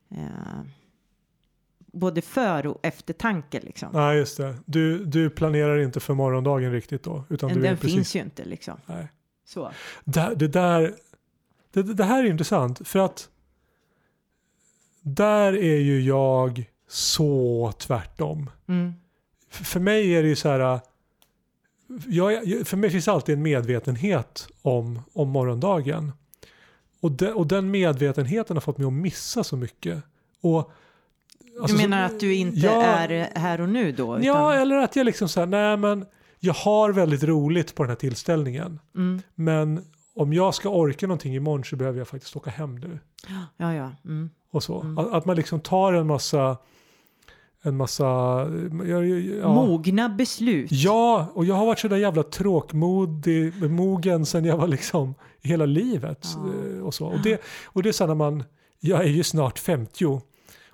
eh, 0.09 0.61
både 1.77 2.21
för 2.21 2.67
och 2.67 2.79
eftertanke 2.83 3.59
liksom. 3.59 3.89
ja, 3.93 4.13
just 4.13 4.37
det. 4.37 4.55
Du, 4.65 5.05
du 5.05 5.29
planerar 5.29 5.79
inte 5.79 5.99
för 5.99 6.13
morgondagen 6.13 6.71
riktigt 6.71 7.03
då? 7.03 7.23
Utan 7.29 7.47
Men 7.47 7.57
du 7.57 7.63
den 7.63 7.77
precis... 7.77 7.95
finns 7.95 8.15
ju 8.15 8.19
inte 8.19 8.45
liksom. 8.45 8.79
Nej. 8.85 9.07
Så. 9.45 9.71
Det, 10.03 10.33
det 10.35 10.47
där, 10.47 10.95
det, 11.71 11.83
det 11.83 12.03
här 12.03 12.23
är 12.23 12.29
intressant 12.29 12.87
för 12.87 12.99
att 12.99 13.29
där 15.01 15.53
är 15.53 15.77
ju 15.77 16.01
jag 16.01 16.69
så 16.87 17.73
tvärtom. 17.77 18.49
Mm. 18.67 18.93
För 19.49 19.79
mig 19.79 20.15
är 20.15 20.23
det 20.23 20.29
ju 20.29 20.35
så 20.35 20.49
här, 20.49 20.79
jag, 22.07 22.47
jag- 22.47 22.67
för 22.67 22.77
mig 22.77 22.89
finns 22.89 23.07
alltid 23.07 23.35
en 23.35 23.41
medvetenhet 23.41 24.47
om, 24.61 24.99
om 25.13 25.29
morgondagen. 25.29 26.11
Och, 27.01 27.11
de, 27.11 27.27
och 27.31 27.47
den 27.47 27.71
medvetenheten 27.71 28.55
har 28.57 28.61
fått 28.61 28.77
mig 28.77 28.87
att 28.87 28.93
missa 28.93 29.43
så 29.43 29.57
mycket. 29.57 30.03
Och, 30.41 30.71
Du 31.39 31.61
alltså, 31.61 31.77
så- 31.77 31.81
menar 31.83 32.03
att 32.05 32.19
du 32.19 32.35
inte 32.35 32.59
Ja. 32.59 32.83
är 32.83 33.39
här 33.39 33.61
och 33.61 33.69
nu 33.69 33.91
då? 33.91 34.19
Ja, 34.21 34.51
utan- 34.53 34.61
eller 34.61 34.75
att 34.77 34.95
jag 34.95 35.05
liksom 35.05 35.29
så 35.29 35.39
här, 35.39 35.47
nej 35.47 35.77
men 35.77 36.05
jag 36.39 36.53
har 36.53 36.91
väldigt 36.93 37.23
roligt 37.23 37.75
på 37.75 37.83
den 37.83 37.89
här 37.89 37.95
tillställningen. 37.95 38.79
Mm. 38.95 39.21
Men 39.35 39.85
om 40.15 40.33
jag 40.33 40.55
ska 40.55 40.69
orka 40.69 41.07
någonting 41.07 41.35
imorgon 41.35 41.63
så 41.63 41.75
behöver 41.75 41.97
jag 41.97 42.07
faktiskt 42.07 42.35
åka 42.35 42.49
hem 42.49 42.75
nu. 42.75 42.99
Ja, 43.57 43.73
ja. 43.73 43.91
Mm. 44.05 44.29
Och 44.51 44.63
så. 44.63 44.81
Mm. 44.81 44.97
Att, 44.97 45.13
att 45.13 45.25
man 45.25 45.35
liksom 45.35 45.59
tar 45.59 45.93
en 45.93 46.07
massa, 46.07 46.57
en 47.67 47.77
massa, 47.77 48.03
ja, 48.87 49.03
ja, 49.03 49.53
Mogna 49.53 50.09
beslut. 50.09 50.71
ja, 50.71 51.31
och 51.33 51.45
jag 51.45 51.55
har 51.55 51.65
varit 51.65 51.79
så 51.79 51.87
där 51.87 51.97
jävla 51.97 52.23
tråkmodig, 52.23 53.69
mogen 53.71 54.25
sen 54.25 54.45
jag 54.45 54.57
var 54.57 54.67
liksom 54.67 55.13
hela 55.41 55.65
livet. 55.65 56.27
Ja. 56.35 56.75
eh, 56.77 56.81
Och, 56.83 56.93
så. 56.93 57.05
Och, 57.07 57.19
det, 57.23 57.41
och 57.65 57.83
det 57.83 57.89
är 57.89 57.93
så 57.93 58.07
när 58.07 58.15
man, 58.15 58.43
jag 58.79 59.03
är 59.03 59.09
ju 59.09 59.23
snart 59.23 59.59
50. 59.59 60.05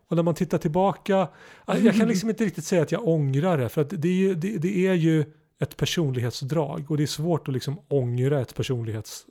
Och 0.09 0.15
när 0.15 0.23
man 0.23 0.35
tittar 0.35 0.57
tillbaka, 0.57 1.27
jag 1.67 1.95
kan 1.95 2.07
liksom 2.07 2.29
inte 2.29 2.45
riktigt 2.45 2.65
säga 2.65 2.81
att 2.81 2.91
jag 2.91 3.07
ångrar 3.07 3.57
det, 3.57 3.69
för 3.69 3.81
att 3.81 3.89
det 3.89 4.07
är 4.07 4.13
ju, 4.13 4.35
det, 4.35 4.57
det 4.57 4.87
är 4.87 4.93
ju 4.93 5.25
ett 5.61 5.77
personlighetsdrag 5.77 6.85
och 6.91 6.97
det 6.97 7.03
är 7.03 7.07
svårt 7.07 7.47
att 7.47 7.53
liksom 7.53 7.79
ångra 7.87 8.41
ett 8.41 8.55
personlighetsdrag. 8.55 9.29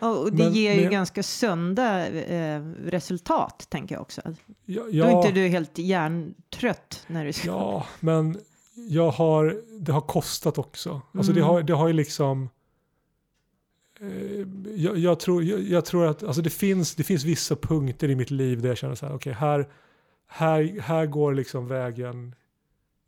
Ja, 0.00 0.10
och 0.10 0.32
det 0.32 0.44
Men- 0.44 0.52
ger 0.52 0.74
ju 0.74 0.80
men- 0.82 0.92
ganska 0.92 1.22
sunda 1.22 2.06
eh, 2.08 2.62
resultat, 2.84 3.66
tänker 3.68 3.94
jag 3.94 4.02
också. 4.02 4.20
Ja, 4.66 4.82
Då 4.82 4.88
är 5.04 5.16
inte 5.16 5.30
du 5.32 5.48
helt 5.48 5.78
hjärntrött 5.78 7.04
när 7.06 7.24
du 7.24 7.32
ska... 7.32 7.48
Ja, 7.48 7.86
men 8.00 8.38
jag 8.88 9.10
har, 9.10 9.56
det 9.80 9.92
har 9.92 10.00
kostat 10.00 10.58
också. 10.58 11.00
Alltså 11.14 11.32
det, 11.32 11.40
Mm. 11.40 11.50
har, 11.50 11.62
det 11.62 11.72
har 11.72 11.86
ju 11.88 11.92
liksom... 11.94 12.48
Eh, 14.00 14.46
jag, 14.76 14.98
jag, 14.98 15.20
tror, 15.20 15.44
jag, 15.44 15.60
jag 15.60 15.84
tror 15.84 16.06
att 16.06 16.22
alltså 16.22 16.42
det, 16.42 16.50
finns, 16.50 16.94
det 16.94 17.04
finns 17.04 17.24
vissa 17.24 17.56
punkter 17.56 18.08
i 18.10 18.14
mitt 18.16 18.30
liv 18.30 18.62
där 18.62 18.68
jag 18.68 18.78
känner 18.78 18.94
så 18.94 19.06
här, 19.06 19.14
okej, 19.14 19.32
här, 19.32 19.68
här, 20.26 20.80
här 20.80 21.06
går 21.06 21.34
liksom 21.34 21.66
vägen 21.68 22.34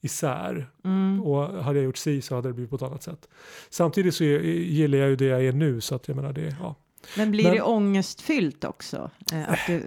isär. 0.04 0.70
Mm. 0.84 1.22
Och 1.22 1.64
hade 1.64 1.78
jag 1.78 1.84
gjort 1.84 1.96
si 1.96 2.22
så 2.22 2.34
hade 2.34 2.48
det 2.48 2.52
blivit 2.52 2.70
på 2.70 2.76
ett 2.76 2.82
annat 2.82 3.02
sätt. 3.02 3.28
Samtidigt 3.70 4.14
så 4.14 4.24
gillar 4.24 4.98
jag 4.98 5.08
ju 5.08 5.16
det 5.16 5.24
jag 5.26 5.44
är 5.44 5.52
nu, 5.52 5.80
så 5.80 5.94
att 5.94 6.08
jag 6.08 6.16
menar 6.16 6.32
det, 6.32 6.56
ja. 6.60 6.74
Men 7.16 7.30
blir 7.30 7.44
Men- 7.44 7.52
det 7.54 7.62
ångestfyllt 7.62 8.64
också? 8.64 9.10
Eh, 9.32 9.54
du, 9.66 9.82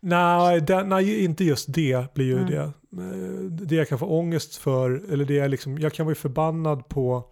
Nej, 0.00 0.60
det, 0.60 0.84
nej, 0.84 1.24
inte 1.24 1.44
just 1.44 1.74
det 1.74 2.14
blir 2.14 2.24
ju 2.26 2.36
Mm. 2.38 2.50
det. 2.50 2.56
Eh, 2.62 3.42
Det 3.50 3.74
jag 3.74 3.88
kan 3.88 3.98
få 3.98 4.06
ångest 4.06 4.56
för, 4.56 5.12
eller 5.12 5.24
det 5.24 5.34
jag 5.34 5.50
liksom, 5.50 5.78
jag 5.78 5.92
kan 5.92 6.06
vara 6.06 6.14
förbannad 6.14 6.88
på 6.88 7.24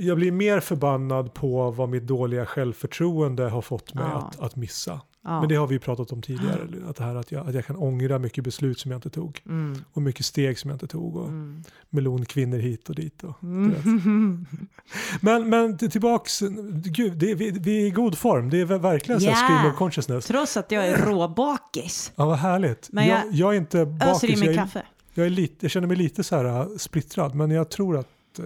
Jag 0.00 0.16
blir 0.16 0.32
mer 0.32 0.60
förbannad 0.60 1.34
på 1.34 1.70
vad 1.70 1.88
mitt 1.88 2.06
dåliga 2.06 2.46
självförtroende 2.46 3.42
har 3.48 3.62
fått 3.62 3.94
mig 3.94 4.04
Ja. 4.08 4.18
att, 4.18 4.40
att 4.40 4.56
missa. 4.56 5.00
Ja. 5.24 5.40
Men 5.40 5.48
det 5.48 5.54
har 5.54 5.66
vi 5.66 5.74
ju 5.74 5.78
pratat 5.78 6.12
om 6.12 6.22
tidigare, 6.22 6.68
att, 6.88 6.96
det 6.96 7.04
här, 7.04 7.14
att, 7.14 7.32
jag, 7.32 7.48
att 7.48 7.54
jag 7.54 7.66
kan 7.66 7.76
ångra 7.76 8.18
mycket 8.18 8.44
beslut 8.44 8.78
som 8.78 8.90
jag 8.90 8.98
inte 8.98 9.10
tog. 9.10 9.42
mm. 9.46 9.84
Och 9.92 10.02
mycket 10.02 10.26
steg 10.26 10.58
som 10.58 10.70
jag 10.70 10.74
inte 10.74 10.86
tog. 10.86 11.16
Och 11.16 11.28
Mm. 11.28 11.62
melonkvinnor 11.90 12.58
hit 12.58 12.88
och 12.88 12.94
dit. 12.94 13.24
Och, 13.24 13.42
Mm. 13.42 13.74
men, 15.20 15.48
men 15.48 15.78
till- 15.78 15.90
tillbaks, 15.90 16.40
gud, 16.84 17.12
det, 17.18 17.34
vi, 17.34 17.50
vi 17.50 17.82
är 17.82 17.86
i 17.86 17.90
god 17.90 18.18
form. 18.18 18.50
Det 18.50 18.60
är 18.60 18.64
verkligen 18.64 19.20
så 19.20 19.30
här 19.30 19.44
stream 19.46 19.72
of 19.72 19.78
consciousness. 19.78 20.26
Trots 20.26 20.56
att 20.56 20.70
jag 20.72 20.88
är 20.88 20.96
råbakis. 20.96 22.12
Ja, 22.16 22.26
vad 22.26 22.38
härligt. 22.38 22.88
Men 22.92 23.06
jag, 23.06 23.18
jag 23.18 23.32
jag, 23.34 23.54
är 23.54 23.58
inte 23.58 23.78
Öser 23.80 23.94
i 23.94 24.12
bakis. 24.12 24.38
mig 24.40 24.46
Jag, 24.48 24.56
kaffe. 24.56 24.82
jag, 25.14 25.26
är 25.26 25.30
lite, 25.30 25.54
jag 25.60 25.70
känner 25.70 25.86
mig 25.86 25.96
lite 25.96 26.24
så 26.24 26.36
här 26.36 26.44
äh, 26.44 26.66
splittrad, 26.76 27.34
men 27.34 27.50
jag 27.50 27.70
tror 27.70 27.96
att 27.98 28.38
eh, 28.38 28.44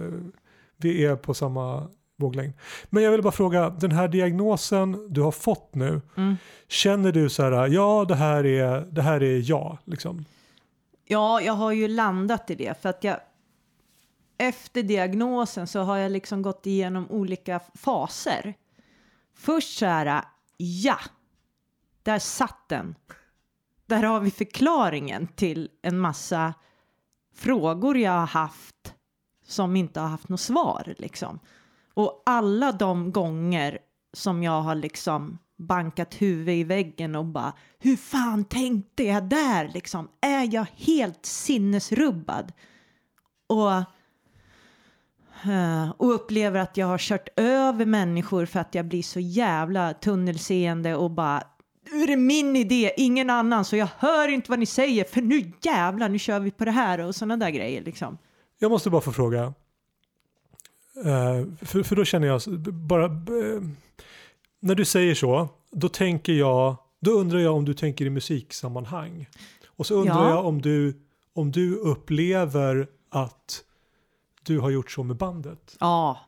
vi 0.77 1.05
är 1.05 1.15
på 1.15 1.33
samma 1.33 1.87
våglängd. 2.23 2.53
Men 2.89 3.03
jag 3.03 3.11
vill 3.11 3.21
bara 3.21 3.31
fråga, 3.31 3.69
den 3.69 3.91
här 3.91 4.07
diagnosen 4.07 5.13
du 5.13 5.21
har 5.21 5.31
fått 5.31 5.75
nu, 5.75 6.01
Mm. 6.17 6.37
känner 6.67 7.11
du 7.11 7.29
så 7.29 7.43
här, 7.43 7.67
ja 7.67 8.05
det 8.07 8.15
här 8.15 8.45
är, 8.45 8.81
det 8.81 9.01
här 9.01 9.23
är 9.23 9.49
jag, 9.49 9.77
liksom? 9.85 10.25
Ja, 11.05 11.41
jag 11.41 11.53
har 11.53 11.71
ju 11.71 11.87
landat 11.87 12.49
i 12.49 12.55
det 12.55 12.81
för 12.81 12.89
att 12.89 13.03
jag 13.03 13.19
efter 14.37 14.83
diagnosen 14.83 15.67
så 15.67 15.79
har 15.79 15.97
jag 15.97 16.11
liksom 16.11 16.41
gått 16.41 16.65
igenom 16.65 17.07
olika 17.11 17.59
faser. 17.75 18.53
Först 19.35 19.77
så 19.77 19.85
här, 19.85 20.21
ja, 20.57 20.99
där 22.03 22.19
satt 22.19 22.69
den. 22.69 22.95
Där 23.85 24.03
har 24.03 24.19
vi 24.19 24.31
förklaringen 24.31 25.27
till 25.27 25.69
en 25.81 25.99
massa 25.99 26.53
frågor 27.35 27.97
jag 27.97 28.11
har 28.11 28.27
haft 28.27 28.93
som 29.47 29.75
inte 29.75 29.99
har 29.99 30.07
haft 30.07 30.29
något 30.29 30.39
svar 30.41 30.93
liksom. 30.97 31.39
Och 31.93 32.23
alla 32.25 32.71
de 32.71 33.11
gånger 33.11 33.79
som 34.13 34.43
jag 34.43 34.61
har 34.61 34.75
liksom 34.75 35.37
bankat 35.57 36.21
huvudet 36.21 36.53
i 36.53 36.63
väggen 36.63 37.15
och 37.15 37.25
bara 37.25 37.53
hur 37.79 37.95
fan 37.95 38.45
tänkte 38.45 39.03
jag 39.03 39.23
där 39.23 39.71
liksom? 39.73 40.09
Är 40.21 40.53
jag 40.53 40.65
helt 40.75 41.25
sinnesrubbad? 41.25 42.53
Och, 43.47 43.71
eh, 45.51 45.89
och 45.97 46.13
upplever 46.13 46.59
att 46.59 46.77
jag 46.77 46.87
har 46.87 46.97
kört 46.97 47.29
över 47.35 47.85
människor 47.85 48.45
för 48.45 48.59
att 48.59 48.75
jag 48.75 48.85
blir 48.85 49.03
så 49.03 49.19
jävla 49.19 49.93
tunnelseende 49.93 50.95
och 50.95 51.11
bara 51.11 51.43
nu 51.91 52.03
är 52.03 52.07
det 52.07 52.17
min 52.17 52.55
idé, 52.55 52.91
ingen 52.97 53.29
annan, 53.29 53.65
så 53.65 53.75
jag 53.75 53.87
hör 53.97 54.27
inte 54.27 54.51
vad 54.51 54.59
ni 54.59 54.65
säger 54.65 55.03
för 55.03 55.21
nu 55.21 55.51
jävlar, 55.61 56.09
nu 56.09 56.19
kör 56.19 56.39
vi 56.39 56.51
på 56.51 56.65
det 56.65 56.71
här 56.71 56.99
och 56.99 57.15
sådana 57.15 57.37
där 57.37 57.49
grejer 57.49 57.81
liksom. 57.81 58.17
Jag 58.59 58.71
måste 58.71 58.89
bara 58.89 59.01
få 59.01 59.11
fråga. 59.11 59.53
Eh, 60.97 61.45
för, 61.65 61.83
för 61.83 61.95
då 61.95 62.05
känner 62.05 62.27
jag, 62.27 62.41
bara, 62.73 63.05
eh, 63.05 63.61
när 64.59 64.75
du 64.75 64.85
säger 64.85 65.15
så, 65.15 65.47
då 65.71 65.89
tänker 65.89 66.33
jag, 66.33 66.75
då 67.01 67.11
undrar 67.11 67.39
jag 67.39 67.55
om 67.55 67.65
du 67.65 67.73
tänker 67.73 68.05
i 68.05 68.09
musiksammanhang. 68.09 69.27
Och 69.67 69.85
så 69.85 69.95
undrar 69.95 70.23
Ja. 70.23 70.29
jag 70.29 70.45
om 70.45 70.61
du, 70.61 71.01
om 71.33 71.51
du 71.51 71.75
upplever 71.75 72.87
att 73.09 73.63
du 74.43 74.59
har 74.59 74.69
gjort 74.69 74.91
så 74.91 75.03
med 75.03 75.15
bandet. 75.15 75.75
Ja, 75.79 76.19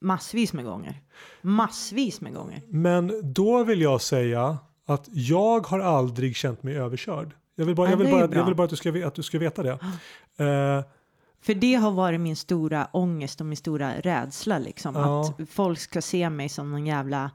massvis 0.00 0.52
med 0.52 0.64
gånger. 0.64 1.00
Massvis 1.42 2.20
med 2.20 2.34
gånger. 2.34 2.62
Men 2.68 3.32
då 3.32 3.64
vill 3.64 3.80
jag 3.80 4.00
säga 4.00 4.58
att 4.86 5.08
jag 5.12 5.66
har 5.66 5.80
aldrig 5.80 6.36
känt 6.36 6.62
mig 6.62 6.76
överkörd. 6.76 7.30
Jag 7.54 7.64
vill 7.66 7.74
bara, 7.74 7.86
Ja, 7.86 7.90
jag 7.90 7.96
vill 7.98 8.10
bara, 8.10 8.34
jag 8.34 8.44
vill 8.44 8.54
bara 8.54 8.64
att, 8.64 8.70
du 8.70 8.76
ska, 8.76 9.06
att 9.06 9.14
du 9.14 9.22
ska 9.22 9.38
veta 9.38 9.62
det. 9.62 9.78
Eh, 10.36 10.84
För 11.42 11.54
det 11.54 11.74
har 11.74 11.90
varit 11.90 12.20
min 12.20 12.36
stora 12.36 12.88
ångest 12.92 13.40
och 13.40 13.46
min 13.46 13.56
stora 13.56 14.00
rädsla 14.00 14.58
liksom. 14.58 14.94
Ja. 14.94 15.20
Att 15.38 15.48
folk 15.50 15.78
ska 15.78 16.02
se 16.02 16.30
mig 16.30 16.48
som 16.48 16.70
någon 16.70 16.86
jävla, 16.86 17.30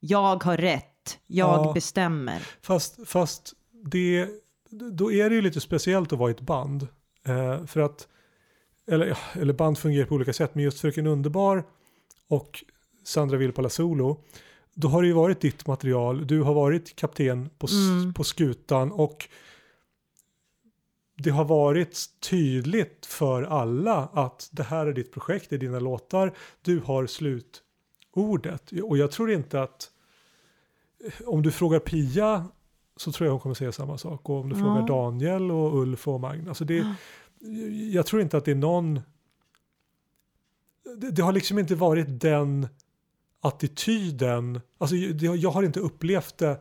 jag 0.00 0.44
har 0.44 0.56
rätt, 0.56 1.18
jag 1.26 1.66
Ja. 1.66 1.72
bestämmer. 1.72 2.46
Fast, 2.62 3.08
fast 3.08 3.52
det, 3.84 4.28
då 4.70 5.12
är 5.12 5.28
det 5.30 5.34
ju 5.36 5.42
lite 5.42 5.60
speciellt 5.60 6.12
att 6.12 6.18
vara 6.18 6.30
i 6.30 6.34
ett 6.34 6.40
band. 6.40 6.88
Eh, 7.26 7.66
för 7.66 7.80
att, 7.80 8.08
eller, 8.90 9.18
eller 9.32 9.52
band 9.52 9.78
fungerar 9.78 10.06
på 10.06 10.14
olika 10.14 10.32
sätt, 10.32 10.54
men 10.54 10.64
just 10.64 10.80
Fröken 10.80 11.06
Underbar 11.06 11.64
och 12.28 12.64
Sandra 13.04 13.36
Vilpala 13.36 13.68
Solo, 13.68 14.20
då 14.74 14.88
har 14.88 15.02
det 15.02 15.08
ju 15.08 15.14
varit 15.14 15.40
ditt 15.40 15.66
material, 15.66 16.26
du 16.26 16.40
har 16.42 16.54
varit 16.54 16.96
kapten 16.96 17.50
på, 17.58 17.66
Mm. 17.66 18.14
på 18.14 18.24
skutan 18.24 18.92
och 18.92 19.28
det 21.22 21.30
har 21.30 21.44
varit 21.44 21.98
tydligt 22.20 23.06
för 23.06 23.42
alla 23.42 24.08
att 24.12 24.48
det 24.52 24.62
här 24.62 24.86
är 24.86 24.92
ditt 24.92 25.12
projekt, 25.12 25.50
det 25.50 25.56
är 25.56 25.58
dina 25.60 25.80
låtar, 25.80 26.32
du 26.62 26.80
har 26.80 27.06
slutordet. 27.06 28.72
Och 28.82 28.98
jag 28.98 29.10
tror 29.10 29.30
inte 29.30 29.62
att 29.62 29.90
om 31.26 31.42
du 31.42 31.50
frågar 31.50 31.78
Pia 31.78 32.44
så 32.96 33.12
tror 33.12 33.26
jag 33.26 33.32
hon 33.32 33.40
kommer 33.40 33.54
säga 33.54 33.72
samma 33.72 33.98
sak. 33.98 34.28
Och 34.28 34.36
om 34.40 34.48
du 34.48 34.56
Ja. 34.56 34.60
frågar 34.62 34.86
Daniel 34.86 35.50
och 35.50 35.78
Ulf 35.82 36.08
och 36.08 36.20
Magnus. 36.20 36.48
Alltså 36.48 36.64
det, 36.64 36.94
jag 37.92 38.06
tror 38.06 38.22
inte 38.22 38.36
att 38.36 38.44
det 38.44 38.50
är 38.50 38.54
någon... 38.54 39.00
Det, 40.96 41.10
det 41.10 41.22
har 41.22 41.32
liksom 41.32 41.58
inte 41.58 41.74
varit 41.74 42.20
den 42.20 42.68
attityden. 43.40 44.60
Alltså 44.78 44.96
jag 44.96 45.50
har 45.50 45.62
inte 45.62 45.80
upplevt 45.80 46.38
det 46.38 46.60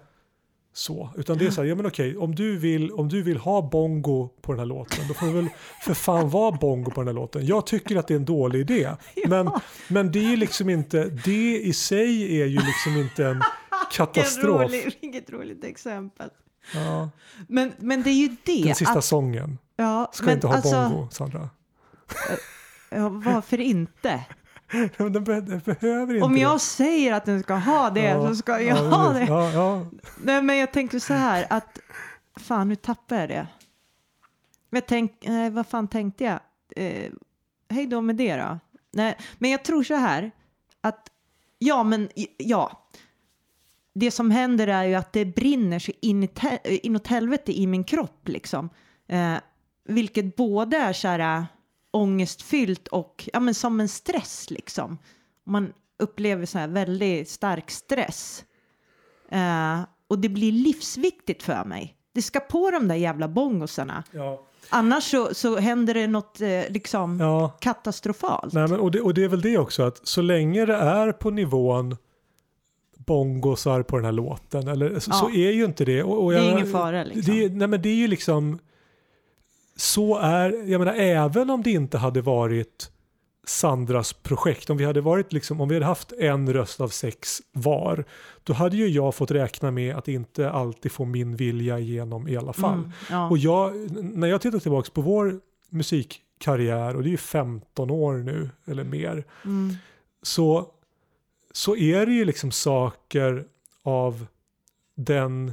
så. 0.73 1.09
Utan 1.17 1.37
det 1.37 1.45
är 1.47 1.51
så 1.51 1.61
här, 1.61 1.69
ja 1.69 1.75
men 1.75 1.85
okej, 1.85 2.17
om 2.17 2.35
du, 2.35 2.57
vill, 2.57 2.91
om 2.91 3.09
du 3.09 3.21
vill 3.21 3.37
ha 3.37 3.61
bongo 3.61 4.29
på 4.41 4.51
den 4.51 4.59
här 4.59 4.65
låten, 4.65 5.07
då 5.07 5.13
får 5.13 5.25
du 5.25 5.33
väl 5.33 5.47
för 5.85 5.93
fan 5.93 6.29
vara 6.29 6.51
bongo 6.51 6.91
på 6.91 7.01
den 7.01 7.07
här 7.07 7.13
låten. 7.15 7.45
Jag 7.45 7.65
tycker 7.65 7.95
att 7.95 8.07
det 8.07 8.13
är 8.13 8.15
en 8.15 8.25
dålig 8.25 8.59
idé. 8.59 8.89
Men, 9.27 9.51
men 9.87 10.11
det 10.11 10.33
är 10.33 10.37
liksom 10.37 10.69
inte, 10.69 11.03
det 11.05 11.57
i 11.61 11.73
sig 11.73 12.41
är 12.41 12.45
ju 12.45 12.59
liksom 12.59 12.97
inte 12.97 13.25
en 13.25 13.41
katastrof. 13.91 14.61
Vilket 14.61 14.83
roligt, 14.85 14.97
vilket 15.03 15.29
roligt 15.29 15.63
exempel. 15.63 16.29
Ja, 16.73 17.09
Men, 17.47 17.73
men 17.79 18.03
det 18.03 18.09
är 18.09 18.13
ju 18.13 18.35
det. 18.45 18.63
den 18.63 18.75
sista 18.75 18.97
att, 18.99 19.05
sången. 19.05 19.57
ja, 19.75 20.09
Ska 20.13 20.31
inte 20.31 20.47
ha 20.47 20.55
alltså, 20.55 20.89
bongo, 20.89 21.07
Sandra. 21.11 21.49
Ja, 22.93 23.09
varför 23.09 23.59
inte? 23.59 24.23
Den, 24.97 25.23
be, 25.23 25.41
den 25.41 25.59
behöver 25.59 26.13
inte 26.13 26.25
Om 26.25 26.33
det. 26.33 26.39
jag 26.39 26.61
säger 26.61 27.13
att 27.13 27.25
den 27.25 27.43
ska 27.43 27.55
ha 27.55 27.89
det 27.89 28.01
Ja, 28.01 28.27
så 28.27 28.35
ska 28.35 28.61
jag 28.61 28.77
ja, 28.77 28.89
ha 28.89 29.13
det. 29.13 29.25
Ja. 29.25 29.85
Nej, 30.23 30.41
men 30.41 30.57
jag 30.57 30.71
tänkte 30.71 30.99
så 30.99 31.13
här 31.13 31.45
att 31.49 31.79
fan, 32.39 32.69
nu 32.69 32.75
tappar 32.75 33.15
jag 33.15 33.29
det. 33.29 33.47
Jag 34.69 34.85
tänk, 34.87 35.25
eh, 35.25 35.49
vad 35.49 35.67
fan 35.67 35.87
tänkte 35.87 36.23
jag? 36.23 36.39
Eh, 36.75 37.11
hej 37.69 37.87
då 37.87 38.01
med 38.01 38.15
det 38.15 38.35
då. 38.35 38.59
Nej, 38.91 39.17
men 39.37 39.51
jag 39.51 39.63
tror 39.63 39.83
så 39.83 39.95
här 39.95 40.31
att 40.81 41.07
ja, 41.59 41.83
men 41.83 42.09
ja. 42.37 42.87
Det 43.93 44.11
som 44.11 44.31
händer 44.31 44.67
är 44.67 44.83
ju 44.83 44.95
att 44.95 45.13
det 45.13 45.25
brinner 45.25 45.79
så 45.79 45.91
in 46.01 46.23
i 46.23 46.29
inåt 46.83 47.07
helvete 47.07 47.59
i 47.59 47.67
min 47.67 47.83
kropp 47.83 48.27
liksom. 48.27 48.69
Eh, 49.07 49.35
vilket 49.83 50.35
både 50.35 50.77
är 50.77 50.93
så 50.93 51.07
här 51.07 51.45
ångestfyllt 51.91 52.87
och 52.87 53.29
ja, 53.33 53.39
men 53.39 53.53
som 53.53 53.79
en 53.79 53.87
stress 53.89 54.49
liksom. 54.49 54.97
Man 55.45 55.73
upplever 55.99 56.45
så 56.45 56.57
här 56.57 56.67
väldigt 56.67 57.29
stark 57.29 57.71
stress. 57.71 58.43
Eh, 59.31 59.79
och 60.07 60.19
det 60.19 60.29
blir 60.29 60.51
livsviktigt 60.51 61.43
för 61.43 61.65
mig. 61.65 61.95
Det 62.13 62.21
ska 62.21 62.39
på 62.39 62.71
de 62.71 62.87
där 62.87 62.95
jävla 62.95 63.27
bongosarna. 63.27 64.03
ja. 64.11 64.41
Annars 64.69 65.03
så, 65.03 65.33
så 65.33 65.57
händer 65.57 65.93
det 65.93 66.07
något 66.07 66.41
eh, 66.41 66.61
liksom 66.69 67.19
ja. 67.19 67.49
katastrofalt. 67.61 68.53
Nej, 68.53 68.67
men, 68.67 68.79
och, 68.79 68.91
det, 68.91 69.01
och 69.01 69.13
det 69.13 69.23
är 69.23 69.27
väl 69.27 69.41
det 69.41 69.57
också 69.57 69.83
att 69.83 70.07
så 70.07 70.21
länge 70.21 70.65
det 70.65 70.75
är 70.75 71.11
på 71.11 71.29
nivån 71.29 71.97
bongosar 72.97 73.83
på 73.83 73.95
den 73.95 74.05
här 74.05 74.11
låten 74.11 74.67
eller, 74.67 74.99
så, 74.99 75.11
Ja. 75.11 75.15
så 75.15 75.29
är 75.29 75.51
ju 75.51 75.65
inte 75.65 75.85
det. 75.85 76.03
Och, 76.03 76.23
och 76.23 76.31
Det 76.31 76.37
är 76.39 76.43
jag- 76.43 76.53
ingen 76.53 76.71
fara, 76.71 77.03
liksom. 77.03 77.35
Det, 77.35 77.49
nej 77.49 77.67
men 77.67 77.81
det 77.81 77.89
är 77.89 77.95
ju 77.95 78.07
liksom 78.07 78.59
så 79.81 80.17
är, 80.17 80.69
jag 80.71 80.79
menar 80.79 80.93
även 80.93 81.49
om 81.49 81.63
det 81.63 81.71
inte 81.71 81.97
hade 81.97 82.21
varit 82.21 82.91
Sandras 83.47 84.13
projekt, 84.13 84.69
om 84.69 84.77
vi 84.77 84.85
hade 84.85 85.01
varit 85.01 85.33
liksom, 85.33 85.61
om 85.61 85.69
vi 85.69 85.75
hade 85.75 85.85
haft 85.85 86.11
en 86.11 86.53
röst 86.53 86.81
av 86.81 86.87
sex 86.87 87.41
var, 87.51 88.05
då 88.43 88.53
hade 88.53 88.77
ju 88.77 88.87
jag 88.87 89.15
fått 89.15 89.31
räkna 89.31 89.71
med 89.71 89.95
att 89.95 90.07
inte 90.07 90.51
alltid 90.51 90.91
få 90.91 91.05
min 91.05 91.35
vilja 91.35 91.79
igenom 91.79 92.27
i 92.27 92.37
alla 92.37 92.53
fall. 92.53 92.77
Mm, 92.77 92.91
ja. 93.09 93.29
Och 93.29 93.37
jag, 93.37 93.91
när 94.03 94.27
jag 94.27 94.41
tittar 94.41 94.59
tillbaka 94.59 94.89
på 94.93 95.01
vår 95.01 95.39
musikkarriär, 95.69 96.95
och 96.95 97.03
det 97.03 97.09
är 97.09 97.11
ju 97.11 97.17
15 97.17 97.91
år 97.91 98.13
nu 98.17 98.49
eller 98.65 98.83
mer, 98.83 99.23
Mm. 99.45 99.75
så, 100.21 100.67
så 101.51 101.75
är 101.75 102.05
det 102.05 102.13
ju 102.13 102.25
liksom 102.25 102.51
saker 102.51 103.45
av 103.83 104.25
den 104.95 105.51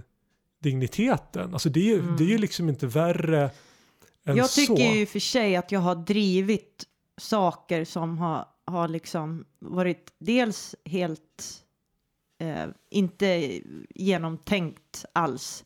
digniteten. 0.63 1.53
Alltså 1.53 1.69
det 1.69 1.93
är 1.93 1.99
Mm. 1.99 2.17
det 2.17 2.25
är 2.25 2.29
ju 2.29 2.39
liksom 2.39 2.69
inte 2.69 2.87
värre 2.87 3.51
Jag 4.37 4.51
tycker 4.51 4.77
så. 4.77 4.97
ju 4.97 5.07
för 5.07 5.19
sig 5.19 5.57
att 5.57 5.73
jag 5.73 5.81
har 5.81 5.95
drivit 5.95 6.85
saker 7.17 7.85
som 7.85 8.19
har, 8.19 8.45
har 8.67 8.89
liksom 8.89 9.45
varit 9.59 10.15
dels 10.19 10.75
helt 10.85 11.65
eh, 12.41 12.67
inte 12.91 13.61
genomtänkt 13.95 15.05
alls. 15.13 15.65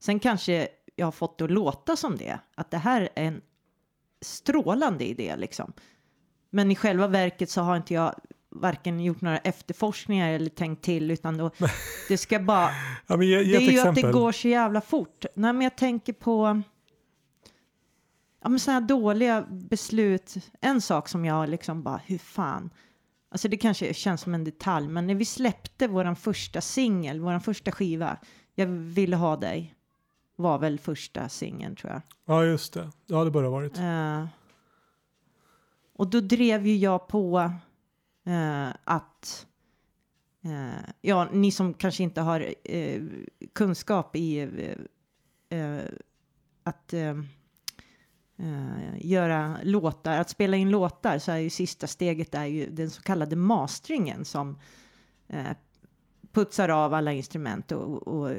Sen 0.00 0.18
kanske 0.20 0.68
jag 0.96 1.06
har 1.06 1.12
fått 1.12 1.38
det 1.38 1.44
att 1.44 1.50
låta 1.50 1.96
som 1.96 2.16
det, 2.16 2.38
att 2.54 2.70
det 2.70 2.78
här 2.78 3.08
är 3.14 3.26
en 3.26 3.40
strålande 4.20 5.04
idé 5.04 5.36
liksom. 5.36 5.72
Men 6.50 6.70
i 6.70 6.76
själva 6.76 7.06
verket 7.06 7.50
så 7.50 7.60
har 7.60 7.76
inte 7.76 7.94
jag 7.94 8.14
varken 8.50 9.00
gjort 9.00 9.20
några 9.20 9.38
efterforskningar 9.38 10.32
eller 10.32 10.50
tänkt 10.50 10.84
till 10.84 11.10
utan 11.10 11.36
då, 11.36 11.50
det 12.08 12.18
ska 12.18 12.38
bara 12.38 12.70
Ja, 13.06 13.22
ge, 13.22 13.42
ge 13.42 13.58
det 13.58 13.64
är 13.64 13.70
ju 13.70 13.78
exempel. 13.78 14.04
att 14.04 14.12
det 14.12 14.18
går 14.18 14.32
så 14.32 14.48
jävla 14.48 14.80
fort. 14.80 15.24
Nej, 15.34 15.52
men 15.52 15.62
jag 15.62 15.76
tänker 15.76 16.12
på 16.12 16.62
ja, 18.42 18.48
men 18.48 18.58
sådana 18.60 18.80
här 18.80 18.88
dåliga 18.88 19.46
beslut. 19.50 20.34
En 20.60 20.80
sak 20.80 21.08
som 21.08 21.24
jag 21.24 21.48
liksom 21.48 21.82
bara, 21.82 22.00
hur 22.06 22.18
fan. 22.18 22.70
Alltså 23.28 23.48
det 23.48 23.56
kanske 23.56 23.94
känns 23.94 24.20
som 24.20 24.34
en 24.34 24.44
detalj, 24.44 24.88
men 24.88 25.06
när 25.06 25.14
vi 25.14 25.24
släppte 25.24 25.88
våran 25.88 26.16
första 26.16 26.60
singel, 26.60 27.20
våran 27.20 27.40
första 27.40 27.72
skiva, 27.72 28.16
Jag 28.54 28.66
ville 28.66 29.16
ha 29.16 29.36
dig, 29.36 29.74
var 30.36 30.58
väl 30.58 30.78
första 30.78 31.28
singeln 31.28 31.76
tror 31.76 31.92
jag. 31.92 32.02
Ja, 32.24 32.44
just 32.44 32.72
det. 32.72 32.90
Ja, 33.06 33.24
det 33.24 33.40
ha 33.40 33.50
varit. 33.50 33.78
Eh, 33.78 34.26
och 35.92 36.10
då 36.10 36.20
drev 36.20 36.66
ju 36.66 36.76
jag 36.76 37.08
på 37.08 37.52
eh, 38.26 38.68
att 38.84 39.46
eh, 40.44 40.90
ja, 41.00 41.28
ni 41.32 41.52
som 41.52 41.74
kanske 41.74 42.02
inte 42.02 42.20
har 42.20 42.54
eh, 42.64 43.02
kunskap 43.52 44.16
i 44.16 44.40
eh, 45.48 45.80
att 46.64 46.94
eh, 48.42 49.06
göra 49.06 49.58
låtar, 49.62 50.18
att 50.18 50.30
spela 50.30 50.56
in 50.56 50.70
låtar 50.70 51.18
så 51.18 51.32
är 51.32 51.36
ju 51.36 51.50
sista 51.50 51.86
steget 51.86 52.34
är 52.34 52.44
ju 52.44 52.70
den 52.70 52.90
så 52.90 53.02
kallade 53.02 53.36
masteringen 53.36 54.24
som 54.24 54.58
eh, 55.28 55.56
putsar 56.32 56.68
av 56.68 56.94
alla 56.94 57.12
instrument 57.12 57.72
och, 57.72 58.08
och 58.08 58.36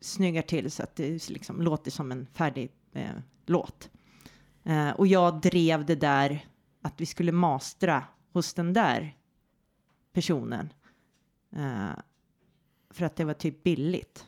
snyggar 0.00 0.42
till 0.42 0.70
så 0.70 0.82
att 0.82 0.96
det 0.96 1.28
liksom 1.28 1.62
låter 1.62 1.90
som 1.90 2.12
en 2.12 2.26
färdig 2.26 2.70
eh, 2.92 3.16
låt. 3.46 3.90
Eh, 4.64 4.90
och 4.90 5.06
jag 5.06 5.40
drev 5.40 5.86
det 5.86 5.94
där 5.94 6.46
att 6.82 7.00
vi 7.00 7.06
skulle 7.06 7.32
mastra 7.32 8.04
hos 8.32 8.54
den 8.54 8.72
där 8.72 9.16
personen. 10.12 10.72
Eh, 11.56 11.90
för 12.90 13.04
att 13.04 13.16
det 13.16 13.24
var 13.24 13.34
typ 13.34 13.62
billigt. 13.62 14.26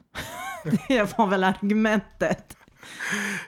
det 0.89 1.19
var 1.19 1.27
väl 1.27 1.45
argumentet. 1.45 2.57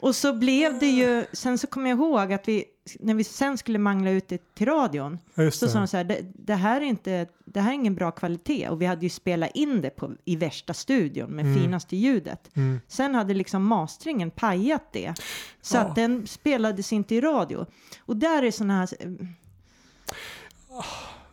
Och 0.00 0.16
så 0.16 0.32
blev 0.32 0.78
det 0.78 0.86
ju, 0.90 1.26
sen 1.32 1.58
så 1.58 1.66
kommer 1.66 1.90
jag 1.90 1.98
ihåg 1.98 2.32
att 2.32 2.48
vi, 2.48 2.64
när 3.00 3.14
vi 3.14 3.24
sen 3.24 3.58
skulle 3.58 3.78
mangla 3.78 4.10
ut 4.10 4.28
det 4.28 4.54
till 4.54 4.66
radion, 4.66 5.18
just 5.34 5.58
så 5.58 5.68
sa 5.68 5.74
de 5.74 5.80
det. 5.80 5.88
så 5.88 5.96
här, 5.96 6.04
det, 6.04 6.18
det 6.34 6.54
här 6.54 6.80
är 6.80 6.84
inte, 6.84 7.26
det 7.44 7.60
här 7.60 7.70
är 7.70 7.74
ingen 7.74 7.94
bra 7.94 8.10
kvalitet. 8.10 8.68
Och 8.68 8.82
vi 8.82 8.86
hade 8.86 9.02
ju 9.06 9.10
spelat 9.10 9.50
in 9.54 9.80
det 9.80 9.90
på, 9.90 10.10
i 10.24 10.36
värsta 10.36 10.74
studion 10.74 11.30
med 11.30 11.44
Mm. 11.46 11.62
finaste 11.62 11.96
ljudet. 11.96 12.50
Mm. 12.56 12.80
Sen 12.88 13.14
hade 13.14 13.34
liksom 13.34 13.64
mastringen 13.66 14.30
pajat 14.30 14.92
det. 14.92 15.14
Så 15.62 15.76
Ja. 15.76 15.80
att 15.80 15.94
den 15.94 16.26
spelades 16.26 16.92
inte 16.92 17.14
i 17.14 17.20
radio. 17.20 17.66
Och 17.98 18.16
där 18.16 18.42
är 18.42 18.50
sådana 18.50 18.78
här, 18.78 18.88
eh, 19.00 19.10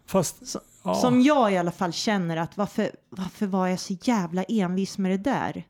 Fast, 0.06 0.48
Så- 0.48 0.60
ja. 0.84 0.96
som 0.96 1.22
jag 1.22 1.54
i 1.54 1.58
alla 1.58 1.72
fall 1.72 1.94
känner 1.94 2.38
att 2.38 2.58
varför, 2.58 2.92
varför 3.10 3.46
var 3.48 3.68
jag 3.68 3.80
så 3.80 3.98
jävla 4.04 4.44
envis 4.44 4.98
med 4.98 5.12
det 5.12 5.18
där? 5.18 5.64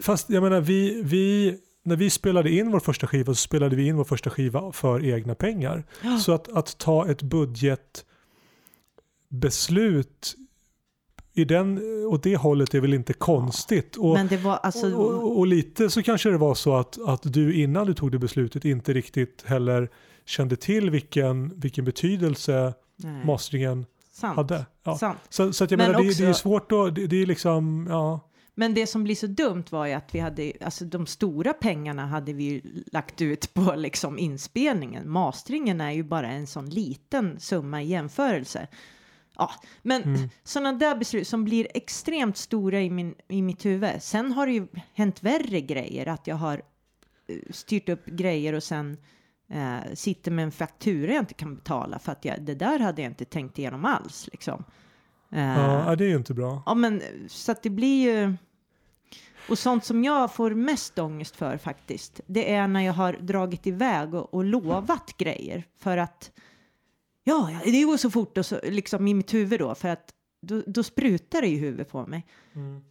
Fast 0.00 0.30
jag 0.30 0.42
menar, 0.42 0.60
vi, 0.60 1.02
vi, 1.02 1.58
när 1.84 1.96
vi 1.96 2.10
spelade 2.10 2.50
in 2.50 2.70
vår 2.70 2.80
första 2.80 3.06
skiva 3.06 3.34
så 3.34 3.34
spelade 3.34 3.76
vi 3.76 3.86
in 3.86 3.96
vår 3.96 4.04
första 4.04 4.30
skiva 4.30 4.72
för 4.72 5.04
egna 5.04 5.34
pengar. 5.34 5.84
Så 6.20 6.32
att, 6.32 6.48
att 6.52 6.78
ta 6.78 7.08
ett 7.08 7.22
budgetbeslut 9.30 10.34
i 11.36 11.44
den, 11.44 11.80
åt 12.06 12.22
det 12.22 12.36
hållet 12.36 12.74
är 12.74 12.80
väl 12.80 12.94
inte 12.94 13.12
konstigt. 13.12 13.96
Och, 13.96 14.14
Men 14.14 14.26
det 14.28 14.36
var 14.36 14.56
alltså... 14.56 14.94
och, 14.94 15.22
och, 15.24 15.38
och 15.38 15.46
lite 15.46 15.90
så 15.90 16.02
kanske 16.02 16.30
det 16.30 16.38
var 16.38 16.54
så 16.54 16.76
att, 16.76 16.98
att 17.06 17.32
du 17.32 17.54
innan 17.62 17.86
du 17.86 17.94
tog 17.94 18.12
det 18.12 18.18
beslutet 18.18 18.64
inte 18.64 18.92
riktigt 18.92 19.42
heller 19.46 19.88
kände 20.24 20.56
till 20.56 20.90
vilken, 20.90 21.60
vilken 21.60 21.84
betydelse 21.84 22.74
nej, 22.96 23.24
masteringen 23.26 23.86
sant. 24.12 24.36
hade. 24.36 24.66
Ja. 24.84 24.98
sant. 24.98 25.18
Så, 25.28 25.52
så 25.52 25.64
att 25.64 25.70
jag 25.70 25.78
Men 25.78 25.86
menar, 25.92 26.02
det, 26.04 26.18
det 26.18 26.24
är 26.24 26.30
också- 26.30 26.40
svårt 26.42 26.72
att, 26.72 26.94
det, 26.94 27.06
det 27.06 27.22
är 27.22 27.26
liksom, 27.26 27.86
ja. 27.90 28.20
Men 28.54 28.74
det 28.74 28.86
som 28.86 29.04
blir 29.04 29.14
så 29.14 29.26
dumt 29.26 29.64
var 29.70 29.86
ju 29.86 29.92
att 29.92 30.14
vi 30.14 30.18
hade, 30.20 30.52
alltså 30.60 30.84
de 30.84 31.06
stora 31.06 31.52
pengarna 31.52 32.06
hade 32.06 32.32
vi 32.32 32.44
ju 32.44 32.62
lagt 32.92 33.20
ut 33.22 33.54
på 33.54 33.74
liksom 33.76 34.18
inspelningen. 34.18 35.10
Masteringen 35.10 35.80
är 35.80 35.90
ju 35.90 36.02
bara 36.02 36.28
en 36.30 36.46
sån 36.46 36.70
liten 36.70 37.40
summa 37.40 37.82
i 37.82 37.86
jämförelse. 37.86 38.66
Ja, 39.36 39.50
men 39.82 40.02
Mm. 40.02 40.28
sådana 40.44 40.72
där 40.72 40.96
beslut 40.96 41.28
som 41.28 41.44
blir 41.44 41.68
extremt 41.74 42.36
stora 42.36 42.80
i, 42.80 42.90
min, 42.90 43.14
i 43.28 43.42
mitt 43.42 43.64
huvud. 43.64 44.02
Sen 44.02 44.32
har 44.32 44.46
det 44.46 44.52
ju 44.52 44.66
hänt 44.94 45.22
värre 45.22 45.60
grejer, 45.60 46.06
att 46.08 46.26
jag 46.26 46.36
har 46.36 46.62
eh, 47.28 47.36
styrt 47.50 47.88
upp 47.88 48.06
grejer 48.06 48.52
och 48.52 48.62
sen 48.62 48.96
eh, 49.50 49.94
sitter 49.94 50.30
med 50.30 50.42
en 50.44 50.52
faktura 50.52 51.12
jag 51.12 51.22
inte 51.22 51.34
kan 51.34 51.54
betala 51.54 51.98
för 51.98 52.12
att 52.12 52.24
jag, 52.24 52.42
det 52.42 52.54
där 52.54 52.78
hade 52.78 53.02
jag 53.02 53.10
inte 53.10 53.24
tänkt 53.24 53.58
igenom 53.58 53.84
alls 53.84 54.28
liksom. 54.32 54.64
Eh, 55.34 55.58
ja, 55.86 55.96
det 55.96 56.04
är 56.04 56.08
ju 56.08 56.16
inte 56.16 56.34
bra. 56.34 56.62
Ja, 56.66 56.74
men 56.74 57.02
så 57.28 57.52
att 57.52 57.62
det 57.62 57.70
blir 57.70 58.12
ju... 58.12 58.34
Och 59.48 59.58
sånt 59.58 59.84
som 59.84 60.04
jag 60.04 60.34
får 60.34 60.50
mest 60.50 60.98
ångest 60.98 61.36
för 61.36 61.58
faktiskt, 61.58 62.20
det 62.26 62.52
är 62.52 62.68
när 62.68 62.80
jag 62.80 62.92
har 62.92 63.12
dragit 63.12 63.66
iväg 63.66 64.14
och, 64.14 64.34
och 64.34 64.44
lovat 64.44 65.16
grejer 65.16 65.64
för 65.78 65.96
att 65.96 66.32
ja, 67.24 67.50
det 67.64 67.82
går 67.82 67.96
så 67.96 68.10
fort 68.10 68.38
och 68.38 68.46
så, 68.46 68.60
liksom 68.62 69.08
i 69.08 69.14
mitt 69.14 69.34
huvud 69.34 69.60
då, 69.60 69.74
för 69.74 69.88
att 69.88 70.10
då, 70.40 70.62
då 70.66 70.82
sprutar 70.82 71.40
det 71.40 71.48
i 71.48 71.56
huvudet 71.56 71.90
på 71.90 72.06
mig. 72.06 72.26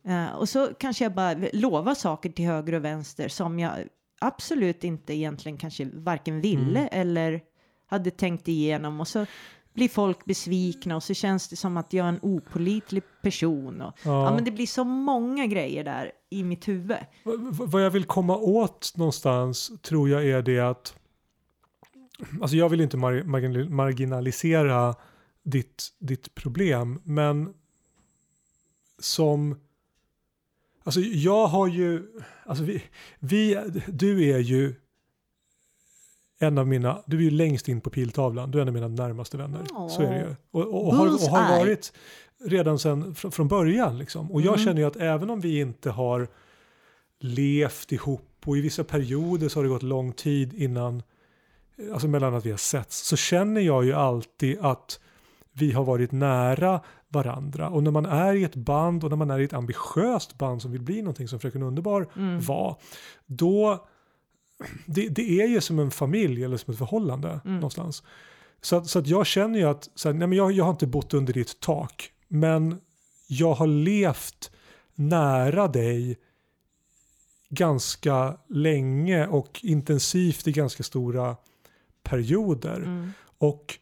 Eh, 0.04 0.34
och 0.34 0.50
så 0.50 0.68
kanske 0.80 1.06
jag 1.06 1.14
bara 1.14 1.36
lovar 1.54 1.96
saker 1.96 2.30
till 2.30 2.46
höger 2.46 2.74
och 2.74 2.86
vänster 2.86 3.28
som 3.30 3.60
jag 3.60 3.74
absolut 4.22 4.84
inte 4.84 5.14
egentligen 5.14 5.58
kanske 5.58 5.90
varken 5.94 6.42
ville 6.42 6.88
eller 6.88 7.42
hade 7.86 8.12
tänkt 8.12 8.48
igenom 8.48 9.00
och 9.00 9.08
så 9.08 9.26
blir 9.74 9.90
folk 9.90 10.26
besvikna 10.26 10.96
och 10.96 11.04
så 11.04 11.14
känns 11.14 11.48
det 11.50 11.56
som 11.56 11.78
att 11.78 11.94
jag 11.94 12.06
är 12.06 12.10
en 12.10 12.20
opolitlig 12.22 13.04
person. 13.22 13.82
Och, 13.82 13.94
ja. 14.04 14.24
Ja. 14.26 14.36
men 14.36 14.44
det 14.44 14.52
blir 14.52 14.68
så 14.68 14.84
många 14.84 15.46
grejer 15.48 15.84
där 15.84 16.12
i 16.30 16.44
mitt 16.44 16.68
huvud. 16.68 16.98
V- 17.24 17.32
Vad 17.52 17.86
jag 17.86 17.90
vill 17.92 18.06
komma 18.06 18.38
åt 18.38 18.94
någonstans 18.96 19.72
tror 19.82 20.10
jag 20.10 20.26
är 20.28 20.42
det 20.42 20.60
att 20.60 20.96
Alltså 22.42 22.58
jag 22.58 22.70
vill 22.70 22.82
inte 22.82 22.98
mar- 22.98 23.24
marginal- 23.24 23.70
marginalisera 23.70 24.96
ditt, 25.44 25.84
ditt 26.00 26.36
problem 26.36 27.02
men 27.04 27.54
som 29.00 29.60
Alltså 30.84 31.00
jag 31.00 31.48
har 31.48 31.68
ju 31.68 32.08
alltså 32.46 32.64
vi, 32.64 32.84
vi, 33.20 33.58
du 33.88 34.30
är 34.34 34.40
ju 34.40 34.76
en 36.40 36.58
av 36.58 36.68
mina, 36.68 37.02
du 37.06 37.18
är 37.18 37.22
ju 37.22 37.30
längst 37.32 37.68
in 37.68 37.82
på 37.82 37.90
piltavlan, 37.90 38.52
du 38.52 38.58
är 38.58 38.62
en 38.62 38.68
av 38.68 38.74
mina 38.74 38.88
närmaste 38.88 39.38
vänner. 39.38 39.90
Så 39.90 40.02
är 40.02 40.12
det 40.12 40.18
ju. 40.20 40.36
Och, 40.52 40.62
och, 40.62 40.88
och, 40.88 40.96
har, 40.96 41.06
och 41.08 41.20
har 41.20 41.60
varit 41.60 41.94
redan 42.46 42.80
sedan 42.80 43.16
från, 43.16 43.32
från 43.32 43.48
början. 43.48 43.98
Liksom. 43.98 44.32
Och 44.32 44.42
jag 44.42 44.54
Mm. 44.54 44.66
känner 44.66 44.82
ju 44.82 44.88
att 44.88 44.96
även 44.96 45.30
om 45.30 45.40
vi 45.42 45.60
inte 45.60 45.90
har 45.90 46.28
levt 47.20 47.92
ihop 47.92 48.30
och 48.46 48.58
i 48.58 48.62
vissa 48.62 48.84
perioder 48.84 49.50
så 49.50 49.60
har 49.60 49.64
det 49.64 49.70
gått 49.70 49.84
lång 49.84 50.14
tid 50.14 50.54
innan, 50.54 51.04
alltså 51.94 52.08
mellan 52.08 52.36
att 52.36 52.46
vi 52.46 52.52
har 52.52 52.58
setts, 52.58 53.08
så 53.08 53.16
känner 53.16 53.62
jag 53.62 53.86
ju 53.86 53.94
alltid 53.94 54.58
att 54.62 55.00
vi 55.54 55.72
har 55.72 55.84
varit 55.84 56.12
nära 56.12 56.80
varandra. 57.08 57.70
Och 57.70 57.84
när 57.84 57.92
man 57.92 58.06
är 58.06 58.34
i 58.34 58.44
ett 58.44 58.56
band 58.56 59.04
och 59.04 59.10
när 59.10 59.18
man 59.18 59.32
är 59.32 59.40
i 59.40 59.44
ett 59.44 59.54
ambitiöst 59.54 60.38
band 60.38 60.62
som 60.62 60.72
vill 60.72 60.82
bli 60.82 61.02
någonting 61.02 61.28
som 61.28 61.40
Fröken 61.40 61.64
Underbar 61.64 62.08
Mm. 62.16 62.42
var, 62.42 62.78
då 63.26 63.88
det, 64.86 65.10
det 65.10 65.42
är 65.42 65.48
ju 65.48 65.62
som 65.62 65.80
en 65.80 65.92
familj 65.92 66.44
eller 66.44 66.58
som 66.58 66.72
ett 66.72 66.78
förhållande 66.78 67.30
Mm. 67.46 67.56
någonstans. 67.56 68.04
Så, 68.62 68.76
att- 68.76 68.88
så 68.88 69.00
att 69.00 69.08
jag 69.08 69.26
känner 69.26 69.60
ju 69.60 69.66
att 69.66 69.90
så 69.96 70.10
här, 70.10 70.14
nej 70.14 70.28
men 70.28 70.38
jag, 70.38 70.52
jag 70.52 70.64
har 70.64 70.72
inte 70.72 70.88
bott 70.88 71.14
under 71.14 71.34
ditt 71.34 71.60
tak, 71.60 72.12
men 72.28 72.80
jag 73.28 73.54
har 73.54 73.68
levt 73.68 74.52
nära 74.96 75.68
dig 75.68 76.18
ganska 77.50 78.38
länge 78.50 79.28
och 79.28 79.60
intensivt 79.64 80.48
i 80.48 80.52
ganska 80.52 80.84
stora 80.84 81.36
perioder. 82.04 82.76
Mm. 82.78 83.12
Och 83.38 83.80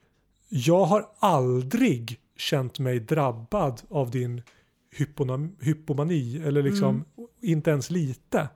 jag 0.50 0.86
har 0.86 1.08
aldrig 1.20 2.20
känt 2.38 2.80
mig 2.80 3.00
drabbad 3.00 3.82
av 3.90 4.12
din 4.12 4.42
hypomani, 5.60 6.42
eller 6.46 6.64
liksom 6.64 6.90
Mm. 6.90 7.30
inte 7.42 7.72
ens 7.72 7.90
lite. 7.92 8.50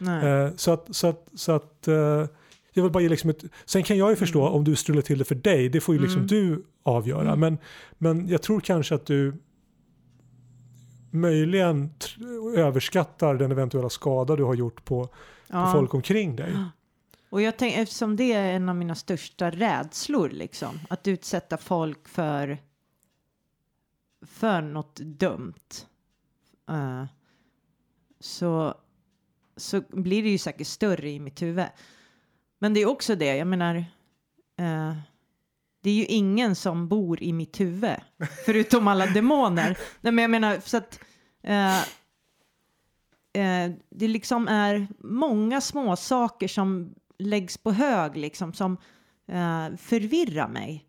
Eh, 0.00 0.50
så 0.56 0.72
att, 0.72 0.96
så 0.96 1.06
att, 1.06 1.28
så 1.34 1.52
att 1.52 1.88
eh, 1.88 2.26
jag 2.72 2.82
vill 2.82 2.92
bara 2.92 3.02
ge 3.02 3.08
liksom 3.08 3.30
ett, 3.30 3.44
sen 3.64 3.82
kan 3.82 3.96
jag 3.98 4.10
ju 4.10 4.16
förstå 4.16 4.42
Mm. 4.42 4.52
om 4.54 4.64
du 4.64 4.76
strular 4.76 5.02
till 5.02 5.18
det 5.18 5.24
för 5.24 5.34
dig, 5.34 5.68
det 5.68 5.80
får 5.80 5.94
ju 5.94 6.00
liksom 6.00 6.16
Mm. 6.20 6.26
du 6.26 6.64
avgöra. 6.82 7.32
Mm. 7.32 7.40
Men, 7.40 7.58
men 7.98 8.28
jag 8.28 8.42
tror 8.42 8.60
kanske 8.60 8.94
att 8.94 9.06
du 9.06 9.34
möjligen 11.10 11.90
överskattar 12.56 13.34
den 13.34 13.52
eventuella 13.52 13.90
skada 13.90 14.36
du 14.36 14.44
har 14.44 14.54
gjort 14.54 14.84
på, 14.84 15.04
på 15.06 15.14
Ja. 15.46 15.72
folk 15.72 15.94
omkring 15.94 16.36
dig. 16.36 16.56
Och 17.30 17.42
jag 17.42 17.56
tänker, 17.56 17.82
eftersom 17.82 18.16
det 18.16 18.32
är 18.32 18.52
en 18.52 18.68
av 18.68 18.76
mina 18.76 18.94
största 18.94 19.50
rädslor, 19.50 20.28
liksom, 20.28 20.78
att 20.90 21.08
utsätta 21.08 21.56
folk 21.56 22.08
för, 22.08 22.58
för 24.26 24.60
något 24.60 24.96
dumt, 24.96 25.54
eh, 26.70 27.04
så, 28.20 28.74
så 29.58 29.80
blir 29.80 30.22
det 30.22 30.28
ju 30.28 30.38
säkert 30.38 30.66
större 30.66 31.10
i 31.10 31.20
mitt 31.20 31.42
huvud. 31.42 31.66
Men 32.58 32.74
det 32.74 32.80
är 32.80 32.86
också 32.86 33.14
det, 33.14 33.36
jag 33.36 33.46
menar, 33.46 33.76
eh, 34.58 34.96
det 35.82 35.90
är 35.90 35.94
ju 35.94 36.04
ingen 36.04 36.54
som 36.54 36.88
bor 36.88 37.22
i 37.22 37.32
mitt 37.32 37.60
huvud, 37.60 37.96
förutom 38.46 38.88
alla 38.88 39.06
demoner. 39.06 39.78
Nej, 40.00 40.12
men 40.12 40.22
jag 40.22 40.30
menar, 40.30 40.60
så 40.64 40.76
att 40.76 41.00
eh, 41.42 41.78
eh, 43.32 43.72
det 43.90 44.08
liksom 44.08 44.48
är 44.48 44.88
många 44.98 45.60
små 45.60 45.96
saker 45.96 46.48
som 46.48 46.94
läggs 47.18 47.58
på 47.58 47.72
hög 47.72 48.16
liksom 48.16 48.52
som 48.52 48.76
eh, 49.28 49.76
förvirrar 49.76 50.48
mig 50.48 50.84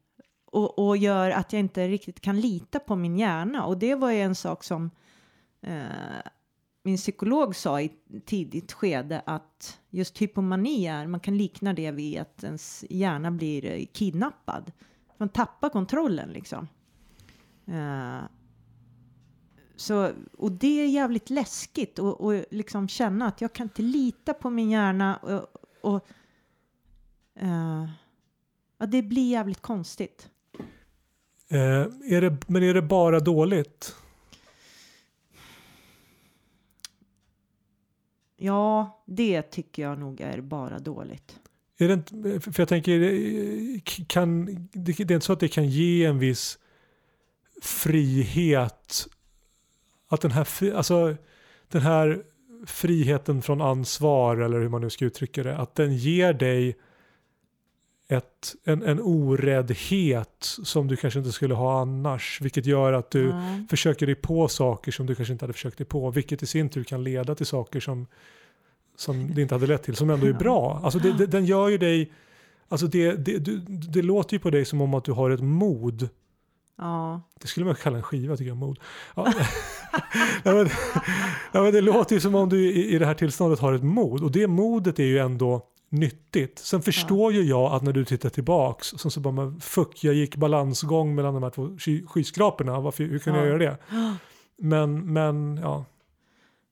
och, 0.46 0.88
och 0.88 0.98
gör 0.98 1.32
att 1.32 1.54
jag 1.54 1.60
inte 1.60 1.88
riktigt 1.88 2.22
kan 2.22 2.40
lita 2.40 2.80
på 2.80 2.96
min 2.96 3.18
hjärna 3.18 3.66
och 3.66 3.78
det 3.78 3.96
var 3.96 4.12
ju 4.12 4.22
en 4.22 4.36
sak 4.36 4.64
som 4.64 4.92
eh, 5.62 6.22
min 6.90 6.98
psykolog 6.98 7.56
sa 7.56 7.82
i 7.82 7.86
ett 7.86 8.26
tidigt 8.26 8.72
skede 8.72 9.22
att 9.26 9.80
just 9.90 10.22
hypomani 10.22 10.88
är, 10.88 11.08
man 11.08 11.20
kan 11.20 11.38
likna 11.38 11.74
det 11.74 11.92
vid 11.92 12.20
att 12.20 12.44
ens 12.44 12.86
hjärna 12.90 13.32
blir 13.32 13.66
eh, 13.66 13.86
kidnappad. 13.86 14.72
Man 15.18 15.30
tappar 15.30 15.70
kontrollen 15.70 16.30
liksom. 16.30 16.68
Uh, 17.68 18.22
så, 19.76 20.12
och 20.38 20.52
det 20.52 20.84
är 20.84 20.88
jävligt 20.88 21.30
läskigt 21.30 22.00
och, 22.00 22.22
och 22.22 22.44
liksom 22.52 22.88
känna 22.88 23.28
att 23.28 23.42
jag 23.42 23.54
kan 23.54 23.66
inte 23.66 23.82
lita 23.82 24.34
på 24.34 24.50
min 24.50 24.70
hjärna 24.70 25.18
och, 25.18 25.48
och 25.82 26.08
uh, 27.42 27.90
ja, 28.78 28.86
det 28.86 29.02
blir 29.02 29.32
jävligt 29.32 29.62
konstigt. 29.62 30.30
Eh, 31.48 31.86
är 32.14 32.22
det, 32.22 32.38
men 32.48 32.64
är 32.64 32.74
det 32.74 32.82
bara 32.82 33.20
dåligt? 33.20 33.96
Ja, 38.42 39.04
det 39.06 39.42
tycker 39.42 39.84
jag 39.84 40.00
nog 40.00 40.22
är 40.22 40.42
bara 40.42 40.80
dåligt. 40.80 41.40
Är 41.78 41.88
det 41.88 41.94
inte, 41.94 42.52
för 42.52 42.62
jag 42.62 42.70
tänker, 42.70 44.06
kan, 44.08 44.46
det, 44.72 44.92
det 44.98 45.12
är 45.12 45.16
inte 45.16 45.26
så 45.26 45.34
att 45.34 45.40
det 45.40 45.48
kan 45.48 45.70
ge 45.70 46.06
en 46.06 46.20
viss 46.20 46.60
frihet. 47.62 49.08
Att 50.08 50.22
den 50.22 50.32
här, 50.32 50.74
alltså, 50.74 51.16
den 51.68 51.82
här 51.82 52.24
friheten 52.66 53.42
från 53.42 53.62
ansvar, 53.62 54.38
eller 54.38 54.60
hur 54.60 54.70
man 54.70 54.82
nu 54.82 54.90
ska 54.90 55.06
uttrycka 55.06 55.44
det, 55.44 55.58
att 55.58 55.76
den 55.76 55.98
ger 55.98 56.34
dig 56.34 56.78
ett, 58.12 58.56
en, 58.64 58.84
en 58.84 59.00
oräddhet 59.02 60.56
som 60.64 60.88
du 60.88 60.96
kanske 60.96 61.20
inte 61.20 61.32
skulle 61.32 61.54
ha 61.54 61.82
annars. 61.82 62.40
Vilket 62.42 62.66
gör 62.66 62.94
att 62.94 63.12
du 63.12 63.24
Ja. 63.28 63.60
försöker 63.70 64.06
dig 64.06 64.16
på 64.16 64.48
saker 64.48 64.92
som 64.92 65.06
du 65.06 65.16
kanske 65.16 65.32
inte 65.32 65.44
hade 65.46 65.54
försökt 65.54 65.78
dig 65.78 65.88
på. 65.88 66.12
Vilket 66.12 66.44
i 66.44 66.46
sin 66.46 66.70
tur 66.70 66.84
kan 66.84 67.04
leda 67.04 67.36
till 67.36 67.46
saker 67.46 67.80
som, 67.80 68.08
som 68.98 69.34
det 69.36 69.42
inte 69.42 69.56
hade 69.56 69.68
lett 69.68 69.84
till, 69.84 69.96
som 69.96 70.10
ändå 70.10 70.28
är 70.28 70.34
bra. 70.34 70.82
Alltså 70.84 71.00
det, 71.00 71.18
det, 71.18 71.26
den 71.26 71.46
gör 71.46 71.70
ju 71.70 71.78
dig, 71.78 72.12
alltså 72.68 72.88
det, 72.88 73.16
det 73.94 74.02
låter 74.02 74.34
ju 74.34 74.40
på 74.40 74.50
dig 74.50 74.66
som 74.66 74.82
om 74.82 74.94
att 74.94 75.04
du 75.04 75.12
har 75.12 75.30
ett 75.30 75.42
mod. 75.44 76.10
Ja. 76.78 77.22
Det 77.42 77.48
skulle 77.48 77.66
man 77.66 77.76
kalla 77.76 77.98
en 77.98 78.04
skiva 78.04 78.38
tycker 78.38 78.50
jag, 78.50 78.58
mod. 78.58 78.80
Ja. 79.16 79.34
ja, 80.44 80.54
men, 80.54 80.70
ja, 81.52 81.62
men 81.64 81.74
det 81.74 81.82
låter 81.82 82.16
ju 82.16 82.22
som 82.22 82.36
om 82.36 82.50
du 82.50 82.70
i, 82.72 82.96
i 82.96 83.00
det 83.00 83.06
här 83.06 83.14
tillståndet 83.14 83.60
har 83.60 83.74
ett 83.74 83.84
mod. 83.84 84.24
Och 84.24 84.32
det 84.32 84.48
modet 84.48 85.00
är 85.00 85.04
ju 85.04 85.20
ändå 85.20 85.66
nyttigt. 85.90 86.60
Sen 86.60 86.82
förstår 86.82 87.34
ju 87.34 87.42
jag 87.44 87.74
att 87.74 87.84
när 87.84 87.94
du 87.94 88.06
tittar 88.06 88.30
tillbaks 88.30 88.88
så, 88.88 89.10
så 89.10 89.20
bara, 89.20 89.34
men, 89.34 89.60
fuck, 89.60 90.04
jag 90.04 90.14
gick 90.16 90.36
balansgång 90.36 91.16
mellan 91.16 91.34
de 91.34 91.44
här 91.44 91.50
två 91.50 91.78
sky, 91.78 92.06
skyskraporna. 92.06 92.80
Varför, 92.80 93.04
hur 93.04 93.20
kunde 93.20 93.40
jag 93.40 93.48
Ja. 93.48 93.52
göra 93.52 93.60
det? 93.72 93.78
Men, 94.62 95.14
men 95.14 95.58
ja. 95.62 95.86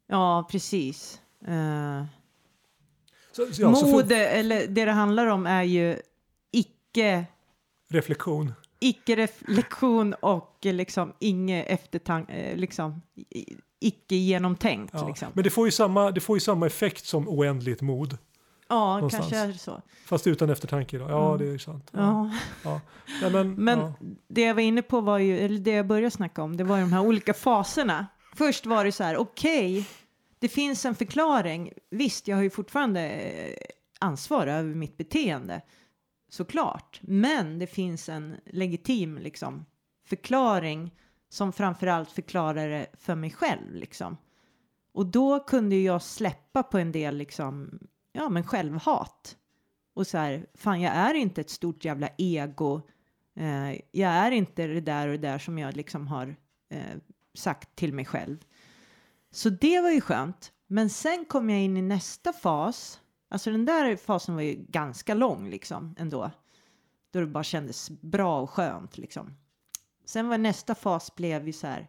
Ja, 0.07 0.47
precis. 0.51 1.21
Eh, 1.47 2.03
Så, 3.31 3.45
så, 3.53 3.61
ja, 3.61 3.69
Mod, 3.69 4.07
för, 4.07 4.11
eller 4.15 4.67
det 4.67 4.85
det 4.85 4.91
handlar 4.91 5.25
om 5.27 5.45
är 5.45 5.63
ju 5.63 5.99
icke, 6.51 7.25
reflektion. 7.89 8.53
icke-reflektion 8.79 10.13
och 10.13 10.65
eh, 10.65 10.73
liksom 10.73 11.13
inget 11.19 11.67
eftertanke, 11.67 12.55
liksom 12.55 13.01
i- 13.29 13.55
icke 13.79 14.15
genomtänkt 14.15 14.93
Ja. 14.97 15.07
liksom. 15.07 15.27
Men 15.33 15.43
det 15.43 15.49
får, 15.49 15.67
ju 15.67 15.71
samma, 15.71 16.11
det 16.11 16.21
får 16.21 16.35
ju 16.37 16.39
samma 16.41 16.65
effekt 16.67 17.05
som 17.05 17.29
oändligt 17.29 17.81
mod. 17.81 18.17
Ja, 18.69 18.95
någonstans. 18.95 19.21
kanske 19.29 19.37
är 19.37 19.47
det 19.47 19.53
så. 19.59 19.81
Fast 20.05 20.27
utan 20.27 20.49
eftertanke. 20.49 20.97
Då. 20.97 21.09
Ja, 21.09 21.35
Mm. 21.35 21.47
det 21.47 21.53
är 21.53 21.57
sant. 21.57 21.89
Ja. 21.91 22.31
Ja. 22.63 22.81
Ja. 23.21 23.29
men, 23.29 23.53
Men 23.55 23.79
ja. 23.79 23.93
det 24.27 24.41
jag 24.41 24.53
var 24.55 24.61
inne 24.61 24.81
på 24.81 25.01
var 25.01 25.17
ju, 25.17 25.39
eller 25.39 25.59
det 25.59 25.71
jag 25.71 25.87
började 25.87 26.11
snacka 26.11 26.43
om, 26.43 26.57
det 26.57 26.63
var 26.63 26.77
ju 26.77 26.81
de 26.83 26.93
här 26.93 27.01
olika 27.05 27.33
faserna. 27.33 28.07
Först 28.35 28.65
var 28.65 28.85
det 28.85 28.91
så 28.91 29.03
här, 29.03 29.17
okej, 29.17 29.87
det 30.39 30.47
finns 30.47 30.85
en 30.85 30.95
förklaring. 30.95 31.71
Visst, 31.89 32.27
jag 32.27 32.35
har 32.35 32.43
ju 32.43 32.49
fortfarande 32.49 33.01
eh, 33.09 33.53
ansvar 33.99 34.47
över 34.47 34.75
mitt 34.75 34.97
beteende, 34.97 35.61
såklart. 36.29 36.99
Men 37.01 37.59
det 37.59 37.67
finns 37.67 38.09
en 38.09 38.35
legitim 38.45 39.17
liksom, 39.17 39.65
förklaring 40.07 40.91
som 41.29 41.53
framförallt 41.53 42.11
förklarar 42.11 42.69
det 42.69 42.87
för 42.99 43.15
mig 43.15 43.31
själv. 43.31 43.73
Liksom. 43.75 44.17
Och 44.93 45.05
då 45.05 45.39
kunde 45.39 45.75
jag 45.75 46.01
släppa 46.01 46.63
på 46.63 46.77
en 46.77 46.91
del 46.91 47.17
liksom, 47.17 47.79
ja, 48.17 48.29
men 48.29 48.43
självhat. 48.43 49.37
Och 49.93 50.07
så 50.07 50.17
här, 50.17 50.45
fan 50.53 50.81
jag 50.81 50.93
är 50.93 51.13
inte 51.13 51.41
ett 51.41 51.49
stort 51.49 51.85
jävla 51.85 52.09
ego. 52.17 52.81
Eh, 53.35 53.71
jag 53.91 54.11
är 54.11 54.31
inte 54.31 54.67
det 54.67 54.81
där 54.81 55.07
och 55.07 55.11
det 55.11 55.27
där 55.27 55.39
som 55.39 55.57
jag 55.57 55.75
liksom 55.75 56.07
har 56.07 56.35
eh, 56.69 56.97
sagt 57.33 57.75
till 57.75 57.93
mig 57.93 58.05
själv. 58.05 58.37
Så 59.31 59.49
det 59.49 59.81
var 59.81 59.91
ju 59.91 60.01
skönt. 60.01 60.51
Men 60.67 60.89
sen 60.89 61.25
kom 61.25 61.49
jag 61.49 61.61
in 61.61 61.77
i 61.77 61.81
nästa 61.81 62.33
fas. 62.33 63.01
Alltså 63.29 63.51
den 63.51 63.65
där 63.65 63.95
fasen 63.95 64.35
var 64.35 64.41
ju 64.41 64.55
ganska 64.55 65.13
lång 65.13 65.49
liksom 65.49 65.95
ändå. 65.97 66.31
Då 67.11 67.19
det 67.19 67.27
bara 67.27 67.43
kändes 67.43 67.89
bra 67.89 68.41
och 68.41 68.49
skönt 68.49 68.97
liksom. 68.97 69.37
Sen 70.05 70.27
var 70.27 70.37
nästa 70.37 70.75
fas 70.75 71.15
blev 71.15 71.47
ju 71.47 71.53
så 71.53 71.67
här. 71.67 71.87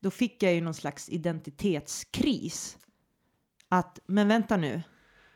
Då 0.00 0.10
fick 0.10 0.42
jag 0.42 0.54
ju 0.54 0.60
någon 0.60 0.74
slags 0.74 1.08
identitetskris. 1.08 2.78
Att, 3.68 3.98
men 4.06 4.28
vänta 4.28 4.56
nu. 4.56 4.82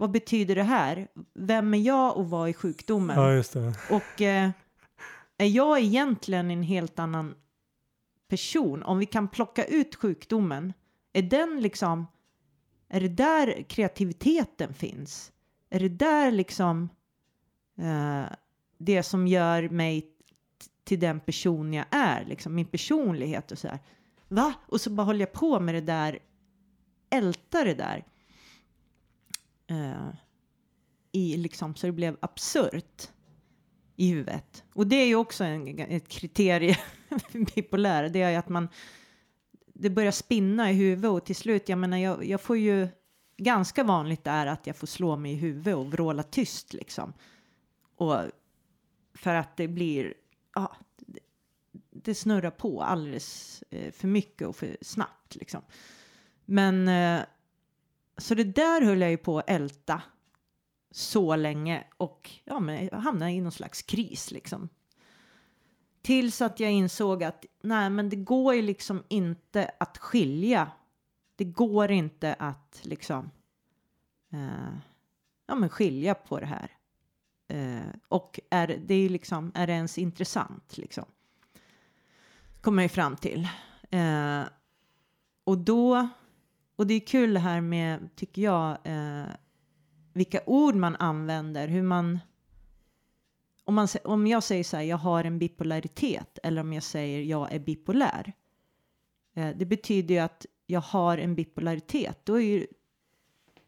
Vad 0.02 0.10
betyder 0.10 0.54
det 0.54 0.62
här? 0.62 1.08
Vem 1.34 1.74
är 1.74 1.78
jag 1.78 2.16
och 2.16 2.30
vad 2.30 2.48
är 2.48 2.52
sjukdomen? 2.52 3.18
ja, 3.18 3.32
just 3.32 3.52
det. 3.52 3.74
Och 3.90 4.20
eh, 4.20 4.50
är 5.38 5.46
jag 5.46 5.80
egentligen 5.80 6.50
en 6.50 6.62
helt 6.62 6.98
annan 6.98 7.34
person? 8.28 8.82
Om 8.82 8.98
vi 8.98 9.06
kan 9.06 9.28
plocka 9.28 9.64
ut 9.64 9.94
sjukdomen, 9.94 10.72
är 11.12 11.22
den 11.22 11.60
liksom, 11.60 12.06
är 12.88 13.00
det 13.00 13.08
där 13.08 13.62
kreativiteten 13.62 14.74
finns? 14.74 15.32
Är 15.70 15.80
det 15.80 15.88
där 15.88 16.30
liksom 16.30 16.88
eh, 17.78 18.24
det 18.78 19.02
som 19.02 19.26
gör 19.26 19.68
mig 19.68 20.06
till 20.84 21.00
den 21.00 21.20
person 21.20 21.72
jag 21.72 21.86
är, 21.90 22.24
liksom 22.24 22.54
min 22.54 22.66
personlighet 22.66 23.52
och 23.52 23.58
så 23.58 23.68
här. 23.68 23.78
Va? 24.28 24.54
Och 24.66 24.80
så 24.80 24.90
bara 24.90 25.04
håller 25.04 25.20
jag 25.20 25.32
på 25.32 25.60
med 25.60 25.74
det 25.74 25.80
där, 25.80 26.18
ältar 27.10 27.64
det 27.64 27.74
där. 27.74 28.04
Eh, 29.66 30.08
i 31.12 31.36
liksom, 31.36 31.74
så 31.74 31.86
det 31.86 31.92
blev 31.92 32.16
absurt 32.20 33.10
i 33.96 34.08
huvudet. 34.08 34.64
Och 34.74 34.86
det 34.86 34.96
är 34.96 35.06
ju 35.06 35.16
också 35.16 35.44
en, 35.44 35.78
ett 35.78 36.08
kriterie 36.08 36.74
för 37.08 37.54
bipolär. 37.54 38.08
Det 38.08 38.22
är 38.22 38.38
att 38.38 38.48
man 38.48 38.68
det 39.74 39.90
börjar 39.90 40.12
spinna 40.12 40.70
i 40.70 40.74
huvudet 40.74 41.10
och 41.10 41.24
till 41.24 41.36
slut, 41.36 41.68
jag 41.68 41.78
menar, 41.78 41.96
jag, 41.96 42.24
jag 42.24 42.40
får 42.40 42.56
ju 42.56 42.88
ganska 43.36 43.84
vanligt 43.84 44.26
är 44.26 44.46
att 44.46 44.66
jag 44.66 44.76
får 44.76 44.86
slå 44.86 45.16
mig 45.16 45.32
i 45.32 45.36
huvudet 45.36 45.76
och 45.76 45.86
vråla 45.86 46.22
tyst 46.22 46.72
liksom. 46.72 47.12
Och 47.96 48.16
för 49.14 49.34
att 49.34 49.56
det 49.56 49.68
blir, 49.68 50.14
ja, 50.54 50.76
det, 50.96 51.20
det 51.90 52.14
snurrar 52.14 52.50
på 52.50 52.82
alldeles 52.82 53.62
eh, 53.70 53.92
för 53.92 54.08
mycket 54.08 54.48
och 54.48 54.56
för 54.56 54.76
snabbt 54.80 55.34
liksom. 55.34 55.62
Men 56.44 56.88
eh, 56.88 57.20
så 58.16 58.34
det 58.34 58.44
där 58.44 58.82
höll 58.82 59.00
jag 59.00 59.10
ju 59.10 59.16
på 59.16 59.38
att 59.38 59.50
älta 59.50 60.02
så 60.90 61.36
länge 61.36 61.84
och 61.96 62.30
ja, 62.44 62.60
men 62.60 62.84
jag 62.86 62.98
hamnade 62.98 63.32
i 63.32 63.40
någon 63.40 63.52
slags 63.52 63.82
kris 63.82 64.30
liksom. 64.30 64.68
Tills 66.02 66.42
att 66.42 66.60
jag 66.60 66.72
insåg 66.72 67.24
att 67.24 67.44
nej, 67.62 67.90
men 67.90 68.08
det 68.08 68.16
går 68.16 68.54
ju 68.54 68.62
liksom 68.62 69.04
inte 69.08 69.70
att 69.80 69.98
skilja. 69.98 70.70
Det 71.36 71.44
går 71.44 71.90
inte 71.90 72.34
att 72.34 72.80
liksom 72.82 73.30
eh, 74.32 74.76
ja, 75.46 75.54
men 75.54 75.68
skilja 75.68 76.14
på 76.14 76.40
det 76.40 76.46
här. 76.46 76.70
Eh, 77.48 77.94
och 78.08 78.40
är 78.50 78.66
det 78.86 78.94
är 78.94 79.08
liksom, 79.08 79.52
är 79.54 79.66
det 79.66 79.72
ens 79.72 79.98
intressant 79.98 80.78
liksom? 80.78 81.04
Kommer 82.60 82.82
jag 82.82 82.84
ju 82.84 82.94
fram 82.94 83.16
till. 83.16 83.48
Eh, 83.90 84.42
och 85.44 85.58
då, 85.58 86.08
och 86.76 86.86
det 86.86 86.94
är 86.94 87.00
kul 87.00 87.34
det 87.34 87.40
här 87.40 87.60
med, 87.60 88.16
tycker 88.16 88.42
jag, 88.42 88.78
eh, 88.84 89.24
vilka 90.12 90.40
ord 90.46 90.74
man 90.74 90.96
använder, 90.96 91.68
hur 91.68 91.82
man 91.82 92.18
om, 93.64 93.74
man, 93.74 93.88
om 94.04 94.26
jag 94.26 94.42
säger 94.42 94.64
så 94.64 94.76
här, 94.76 94.84
jag 94.84 94.96
har 94.96 95.24
en 95.24 95.38
bipolaritet, 95.38 96.38
eller 96.42 96.60
om 96.60 96.72
jag 96.72 96.82
säger 96.82 97.22
jag 97.22 97.52
är 97.52 97.58
bipolär. 97.58 98.32
Eh, 99.36 99.48
det 99.56 99.66
betyder 99.66 100.14
ju 100.14 100.20
att 100.20 100.46
jag 100.66 100.80
har 100.80 101.18
en 101.18 101.34
bipolaritet. 101.34 102.18
Då 102.24 102.34
är 102.34 102.44
ju, 102.44 102.66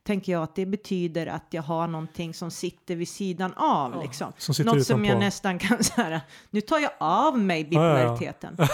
tänker 0.03 0.33
jag 0.33 0.43
att 0.43 0.55
det 0.55 0.67
betyder 0.67 1.27
att 1.27 1.47
jag 1.51 1.63
har 1.63 1.87
någonting 1.89 2.35
som 2.35 2.51
sitter 2.51 2.97
vid 2.97 3.09
sidan 3.09 3.53
av. 3.57 3.93
Ja, 3.95 4.03
liksom. 4.03 4.33
som 4.37 4.67
Något 4.67 4.87
som 4.87 5.05
jag 5.05 5.11
utanpå. 5.11 5.25
nästan 5.25 5.59
kan 5.59 5.85
säga, 5.85 6.21
nu 6.51 6.61
tar 6.61 6.79
jag 6.79 6.93
av 6.99 7.39
mig 7.39 7.69
Ja, 7.71 7.81
ja, 7.83 7.99
ja. 7.99 8.05
bipolariteten. 8.05 8.57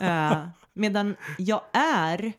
Eh, 0.00 0.48
medan 0.72 1.16
jag 1.38 1.60
är, 1.72 2.32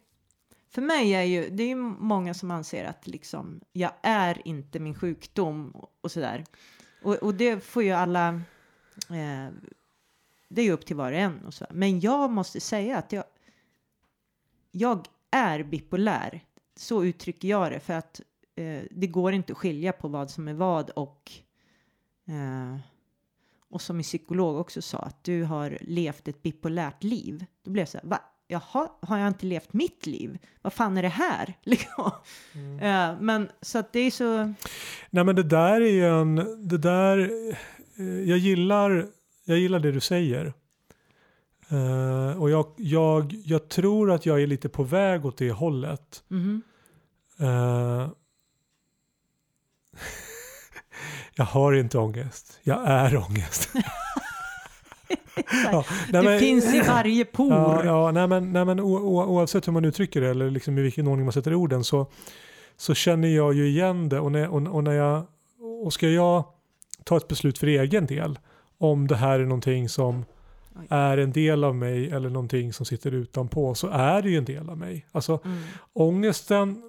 för 0.70 0.82
mig 0.82 1.14
är 1.14 1.24
ju, 1.24 1.50
det 1.50 1.64
är 1.64 1.68
ju 1.68 1.76
många 1.76 2.34
som 2.34 2.52
anser 2.52 2.86
att 2.86 3.08
liksom, 3.08 3.62
jag 3.72 3.92
är 4.02 4.48
inte 4.48 4.80
min 4.80 4.96
sjukdom 4.96 5.72
och, 5.72 5.90
och 6.02 6.12
sådär. 6.12 6.46
Och, 7.04 7.16
och 7.16 7.36
det 7.36 7.60
får 7.60 7.84
ju 7.84 7.92
alla, 7.92 8.28
eh, 9.10 9.54
det 10.50 10.62
är 10.62 10.66
ju 10.66 10.72
upp 10.72 10.86
till 10.86 10.96
var 10.96 11.12
och 11.12 11.18
en 11.18 11.46
och 11.46 11.54
så. 11.54 11.66
Men 11.70 12.00
jag 12.00 12.32
måste 12.32 12.60
säga 12.60 12.98
att 12.98 13.12
jag, 13.12 13.24
jag 14.72 15.08
är 15.32 15.64
bipolär. 15.64 16.44
Så 16.76 17.04
uttrycker 17.04 17.48
jag 17.48 17.72
det 17.72 17.80
för 17.80 17.94
att 17.94 18.22
eh, 18.56 18.82
det 18.92 19.08
går 19.08 19.34
inte 19.34 19.52
att 19.52 19.58
skilja 19.58 19.92
på 19.92 20.08
vad 20.08 20.32
som 20.32 20.48
är 20.48 20.54
vad 20.54 20.90
och 20.90 21.32
eh, 22.28 22.78
och 23.70 23.82
som 23.82 23.98
min 23.98 24.04
psykolog 24.04 24.58
också 24.58 24.82
sa 24.82 24.98
att 24.98 25.24
du 25.24 25.44
har 25.44 25.78
levt 25.82 26.28
ett 26.28 26.42
bipolärt 26.42 27.04
liv. 27.04 27.46
Då 27.64 27.72
blev 27.72 27.82
jag 27.82 27.90
så 27.90 27.98
här, 27.98 28.06
va? 28.06 28.22
Jaha, 28.52 28.90
har 29.02 29.18
jag 29.18 29.28
inte 29.28 29.46
levt 29.46 29.74
mitt 29.74 30.06
liv? 30.06 30.38
Vad 30.62 30.74
fan 30.74 30.98
är 30.98 31.02
det 31.02 31.08
här? 31.08 31.54
Liksom. 31.64 32.12
Eh, 32.82 33.12
men 33.20 33.50
så 33.62 33.80
att 33.80 33.94
det 33.94 34.00
är 34.00 34.12
så, 34.12 34.54
Nej 35.10 35.24
men 35.24 35.36
det 35.36 35.44
där 35.44 35.82
är 35.82 35.92
ju 35.92 36.06
en, 36.22 36.36
det 36.68 36.78
där, 36.78 37.18
eh, 37.98 38.06
jag 38.06 38.38
gillar, 38.38 39.08
jag 39.46 39.58
gillar 39.58 39.80
det 39.80 39.92
du 39.92 40.00
säger. 40.00 40.54
Eh, 41.70 42.42
och 42.42 42.50
jag, 42.50 42.74
jag, 42.78 43.34
jag 43.46 43.70
tror 43.70 44.12
att 44.12 44.26
jag 44.26 44.42
är 44.42 44.48
lite 44.48 44.70
på 44.70 44.84
väg 44.84 45.26
åt 45.26 45.38
det 45.38 45.52
hållet. 45.52 46.24
mhm. 46.28 46.62
Eh, 47.40 48.10
jag 51.36 51.46
har 51.46 51.74
inte 51.74 51.98
ångest, 51.98 52.60
jag 52.64 52.88
är 52.88 53.18
ångest. 53.18 53.70
Ja, 55.72 55.86
nej, 56.12 56.24
det 56.24 56.30
men- 56.30 56.40
finns 56.40 56.74
i 56.74 56.80
varje 56.88 57.26
por. 57.26 57.52
Ja, 57.52 57.86
ja 57.86 58.12
nej, 58.12 58.28
men, 58.28 58.52
nej, 58.54 58.66
men 58.66 58.80
o, 58.80 58.98
oavsett 59.24 59.68
hur 59.68 59.72
man 59.74 59.86
uttrycker 59.86 60.22
det 60.22 60.30
eller 60.30 60.50
liksom 60.52 60.78
i 60.78 60.82
vilken 60.82 61.08
ordning 61.08 61.26
man 61.26 61.34
sätter 61.34 61.54
orden 61.54 61.84
så, 61.84 62.08
så 62.78 62.94
känner 62.94 63.28
jag 63.28 63.54
ju 63.54 63.68
igen 63.68 64.10
det 64.10 64.20
och 64.20 64.32
när, 64.32 64.48
och, 64.50 64.76
och 64.76 64.84
när 64.84 64.92
jag 64.94 65.24
och 65.84 65.94
ska 65.94 66.10
jag 66.10 66.44
ta 67.04 67.18
ett 67.18 67.28
beslut 67.28 67.58
för 67.58 67.68
egen 67.68 68.06
del 68.06 68.40
om 68.78 69.08
det 69.08 69.16
här 69.16 69.40
är 69.40 69.44
någonting 69.46 69.90
som 69.90 70.26
Oj. 70.80 70.86
är 70.90 71.18
en 71.18 71.32
del 71.32 71.64
av 71.64 71.76
mig 71.76 72.10
eller 72.12 72.30
någonting 72.30 72.74
som 72.74 72.86
sitter 72.86 73.12
utanpå 73.12 73.76
så 73.76 73.88
är 73.88 74.22
det 74.22 74.30
ju 74.30 74.38
en 74.38 74.46
del 74.46 74.70
av 74.70 74.78
mig. 74.78 75.06
Alltså 75.12 75.40
Mm. 75.46 75.58
ångesten, 75.94 76.82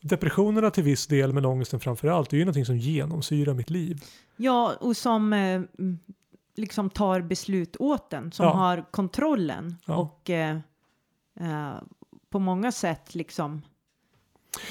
depressionerna 0.00 0.70
till 0.70 0.84
viss 0.84 1.06
del 1.06 1.32
men 1.32 1.44
ångesten 1.44 1.80
framför 1.80 2.08
allt, 2.08 2.30
det 2.30 2.36
är 2.36 2.38
ju 2.38 2.44
någonting 2.44 2.64
som 2.66 2.76
genomsyrar 2.78 3.54
mitt 3.54 3.70
liv. 3.70 4.02
Ja, 4.36 4.72
och 4.80 4.96
som 4.96 5.32
eh, 5.32 5.60
liksom 6.56 6.90
tar 6.90 7.20
beslut 7.20 7.76
åt 7.78 8.10
den, 8.10 8.32
som 8.32 8.46
Ja. 8.46 8.52
har 8.52 8.84
kontrollen 8.90 9.76
Ja. 9.86 9.96
och 9.96 10.30
eh, 10.30 10.56
eh, 11.40 11.74
på 12.30 12.38
många 12.38 12.72
sätt 12.72 13.14
liksom 13.14 13.62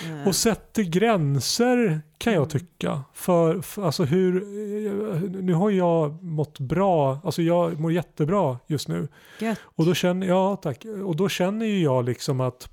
Eh, 0.05 0.27
Och 0.27 0.35
sätter 0.35 0.83
gränser 0.83 2.01
kan 2.17 2.33
jag 2.33 2.39
Mm. 2.39 2.49
tycka. 2.49 3.03
För, 3.13 3.61
för 3.61 3.83
alltså 3.85 4.03
hur, 4.03 4.35
eh, 4.35 5.21
nu 5.21 5.53
har 5.53 5.69
jag 5.69 6.23
mått 6.23 6.59
bra, 6.59 7.19
alltså 7.23 7.41
jag 7.41 7.79
mår 7.79 7.91
jättebra 7.91 8.59
just 8.67 8.87
nu. 8.87 9.07
gött. 9.39 9.59
Och 9.63 9.85
då 9.85 9.93
känner, 9.93 10.27
ja, 10.27 10.55
tack. 10.55 10.85
Och 11.05 11.15
då 11.15 11.29
känner 11.29 11.65
ju 11.65 11.79
jag 11.83 12.05
liksom 12.05 12.41
att 12.41 12.69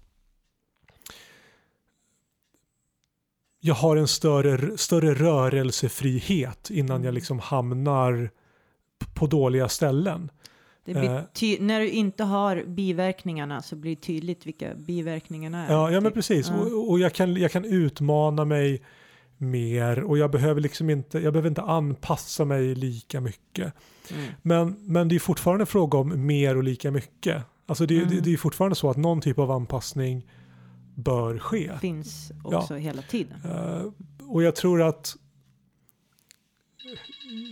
jag 3.61 3.75
har 3.75 3.96
en 3.96 4.09
större, 4.09 4.79
större 4.79 5.14
rörelsefrihet 5.14 6.70
innan 6.70 6.96
Mm. 6.96 7.05
jag 7.05 7.14
liksom 7.14 7.38
hamnar 7.38 8.31
på 9.15 9.27
dåliga 9.27 9.69
ställen. 9.69 10.31
Eh, 10.87 11.21
ty- 11.33 11.59
när 11.61 11.81
du 11.81 11.88
inte 11.91 12.25
har 12.25 12.65
biverkningarna 12.67 13.62
så 13.62 13.77
blir 13.77 13.97
det 13.97 14.03
tydligt 14.03 14.47
vilka 14.47 14.75
biverkningarna 14.75 15.67
är. 15.67 15.73
Ja, 15.73 15.91
ja 15.91 16.01
men 16.01 16.12
precis. 16.12 16.49
Ja. 16.49 16.55
Och, 16.61 16.91
och 16.91 16.99
jag, 16.99 17.12
kan, 17.15 17.37
jag 17.37 17.51
kan 17.53 17.65
utmana 17.65 18.45
mig 18.45 18.83
mer 19.38 20.03
och 20.03 20.19
jag 20.19 20.31
behöver 20.31 20.61
liksom 20.61 20.91
inte, 20.91 21.19
jag 21.19 21.33
behöver 21.33 21.49
inte 21.49 21.62
anpassa 21.62 22.45
mig 22.45 22.75
lika 22.75 23.21
mycket. 23.21 23.73
Mm. 24.12 24.25
Men, 24.43 24.77
men 24.81 25.09
det 25.09 25.15
är 25.15 25.19
fortfarande 25.19 25.67
fråga 25.67 25.99
om 25.99 26.27
mer 26.27 26.57
och 26.57 26.62
lika 26.62 26.91
mycket. 26.91 27.43
Alltså 27.67 27.87
det, 27.87 27.97
Mm. 27.97 28.09
det, 28.09 28.21
det 28.21 28.33
är 28.33 28.37
fortfarande 28.37 28.75
så 28.75 28.91
att 28.91 28.97
någon 28.97 29.21
typ 29.21 29.38
av 29.38 29.51
anpassning 29.51 30.27
bör 30.95 31.38
ske. 31.38 31.71
Finns 31.81 32.33
också 32.45 32.75
hela 32.75 33.03
tiden. 33.03 33.38
Eh, 33.45 33.83
och 34.29 34.43
jag 34.43 34.55
tror 34.57 34.83
att 34.83 35.17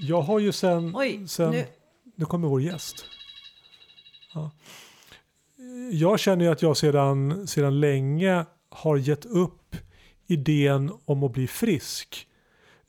jag 0.01 0.23
har 0.23 0.39
ju 0.39 0.53
sen, 0.53 0.97
Oj, 0.97 1.29
sen 1.29 1.51
nu. 1.51 1.67
nu 2.15 2.25
kommer 2.25 2.49
vår 2.49 2.63
gäst. 2.63 3.05
Ja. 4.35 4.51
Jag 5.91 6.21
känner 6.21 6.45
ju 6.45 6.51
att 6.51 6.63
jag 6.63 6.77
sedan, 6.77 7.47
sedan 7.47 7.81
länge 7.81 8.47
har 8.69 8.97
gett 8.97 9.25
upp 9.25 9.77
idén 10.27 10.93
om 11.05 11.23
att 11.23 11.33
bli 11.33 11.47
frisk. 11.47 12.27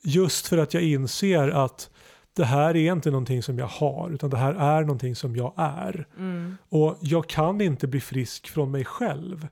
Just 0.04 0.46
för 0.46 0.58
att 0.58 0.74
jag 0.74 0.82
inser 0.82 1.48
att 1.48 1.90
det 2.32 2.44
här 2.44 2.76
är 2.76 2.92
inte 2.92 3.10
någonting 3.10 3.42
som 3.42 3.58
jag 3.58 3.66
har 3.66 4.10
utan 4.10 4.30
det 4.30 4.36
här 4.36 4.54
är 4.54 4.80
någonting 4.80 5.16
som 5.16 5.36
jag 5.36 5.52
är. 5.56 6.06
Mm. 6.16 6.56
Och 6.68 6.98
jag 7.00 7.28
kan 7.28 7.60
inte 7.60 7.86
bli 7.86 8.00
frisk 8.00 8.48
från 8.48 8.70
mig 8.70 8.84
själv. 8.84 9.48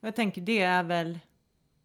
Jag 0.00 0.16
tänker 0.16 0.40
det 0.40 0.60
är 0.60 0.82
väl, 0.82 1.18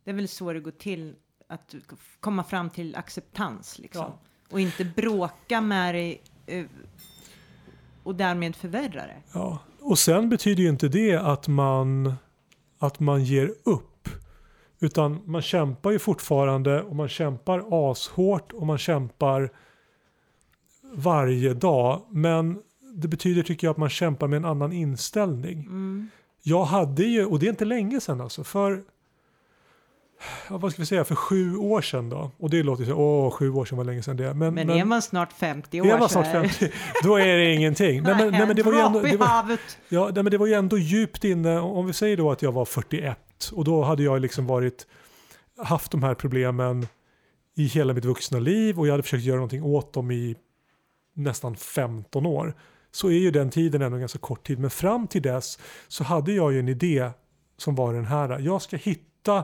det 0.03 0.11
är 0.11 0.15
väl 0.15 0.27
så 0.27 0.53
det 0.53 0.59
går 0.59 0.71
till 0.71 1.15
att 1.47 1.75
komma 2.19 2.43
fram 2.43 2.69
till 2.69 2.95
acceptans 2.95 3.79
liksom. 3.79 4.05
Ja. 4.05 4.19
Och 4.53 4.59
inte 4.59 4.85
bråka 4.85 5.61
med 5.61 5.95
dig 5.95 6.21
eh, 6.45 6.65
och 8.03 8.15
därmed 8.15 8.55
förvärra 8.55 9.01
det. 9.07 9.21
Ja. 9.33 9.59
Och 9.81 9.99
sen 9.99 10.29
betyder 10.29 10.63
ju 10.63 10.69
inte 10.69 10.87
det 10.87 11.15
att 11.15 11.47
man, 11.47 12.13
att 12.79 12.99
man 12.99 13.23
ger 13.23 13.53
upp. 13.63 14.09
Utan 14.79 15.21
man 15.25 15.41
kämpar 15.41 15.91
ju 15.91 15.99
fortfarande 15.99 16.81
och 16.81 16.95
man 16.95 17.09
kämpar 17.09 17.91
ashårt 17.91 18.51
och 18.51 18.67
man 18.67 18.77
kämpar 18.77 19.51
varje 20.93 21.53
dag. 21.53 22.01
Men 22.09 22.61
det 22.93 23.07
betyder 23.07 23.43
tycker 23.43 23.67
jag 23.67 23.71
att 23.71 23.77
man 23.77 23.89
kämpar 23.89 24.27
med 24.27 24.37
en 24.37 24.45
annan 24.45 24.73
inställning. 24.73 25.59
Mm. 25.59 26.09
Jag 26.41 26.65
hade 26.65 27.03
ju, 27.03 27.25
och 27.25 27.39
det 27.39 27.45
är 27.45 27.49
inte 27.49 27.65
länge 27.65 28.01
sedan 28.01 28.21
alltså, 28.21 28.43
för 28.43 28.83
ja, 30.49 30.57
vad 30.57 30.71
ska 30.71 30.81
vi 30.81 30.85
säga, 30.85 31.05
för 31.05 31.15
sju 31.15 31.55
år 31.57 31.81
sedan 31.81 32.09
då. 32.09 32.31
Och 32.37 32.49
det 32.49 32.63
låter 32.63 32.83
ju 32.83 32.89
så, 32.89 32.95
åh, 32.95 33.31
sju 33.31 33.49
år 33.53 33.65
sedan 33.65 33.77
var 33.77 33.85
länge 33.85 34.03
sedan 34.03 34.17
det. 34.17 34.33
Men, 34.33 34.53
Men, 34.53 34.69
är 34.69 34.85
man 34.85 35.01
snart 35.01 35.33
50 35.33 35.81
år 35.81 35.87
är 35.87 35.99
man 35.99 36.09
snart 36.09 36.25
är- 36.25 36.31
50, 36.47 36.71
då 37.03 37.15
är 37.15 37.37
det 37.37 37.53
ingenting. 37.53 38.03
Nej, 38.03 38.15
men, 38.15 38.31
nej, 38.31 38.47
men 38.47 38.55
det 38.55 38.63
var 38.63 38.73
ju 38.73 38.79
ändå, 38.79 38.99
Drap 38.99 39.07
i 39.07 39.11
det 39.11 39.17
var, 39.17 39.27
havet. 39.27 39.77
Ja, 39.89 40.05
nej, 40.13 40.23
men 40.23 40.31
det 40.31 40.37
var 40.37 40.47
ju 40.47 40.53
ändå 40.53 40.77
djupt 40.77 41.23
inne. 41.23 41.59
Om 41.59 41.85
vi 41.87 41.93
säger 41.93 42.17
då 42.17 42.31
att 42.31 42.41
jag 42.41 42.51
var 42.51 42.65
41 42.65 43.51
och 43.53 43.63
då 43.63 43.83
hade 43.83 44.03
jag 44.03 44.21
liksom 44.21 44.47
varit 44.47 44.87
haft 45.57 45.91
de 45.91 46.03
här 46.03 46.13
problemen 46.15 46.87
i 47.55 47.65
hela 47.65 47.93
mitt 47.93 48.05
vuxna 48.05 48.39
liv 48.39 48.79
och 48.79 48.87
jag 48.87 48.91
hade 48.93 49.03
försökt 49.03 49.23
göra 49.23 49.35
någonting 49.37 49.63
åt 49.63 49.93
dem 49.93 50.11
i 50.11 50.35
nästan 51.15 51.55
15 51.55 52.25
år. 52.25 52.53
Så 52.91 53.07
är 53.07 53.17
ju 53.17 53.31
den 53.31 53.49
tiden 53.49 53.81
ändå 53.81 53.95
en 53.95 54.01
ganska 54.01 54.19
kort 54.19 54.47
tid. 54.47 54.59
Men 54.59 54.69
fram 54.69 55.07
till 55.07 55.21
dess 55.21 55.59
så 55.87 56.03
hade 56.03 56.31
jag 56.33 56.53
ju 56.53 56.59
en 56.59 56.67
idé 56.69 57.09
som 57.57 57.75
var 57.75 57.93
den 57.93 58.05
här. 58.05 58.39
Jag 58.39 58.61
ska 58.61 58.77
hitta 58.77 59.43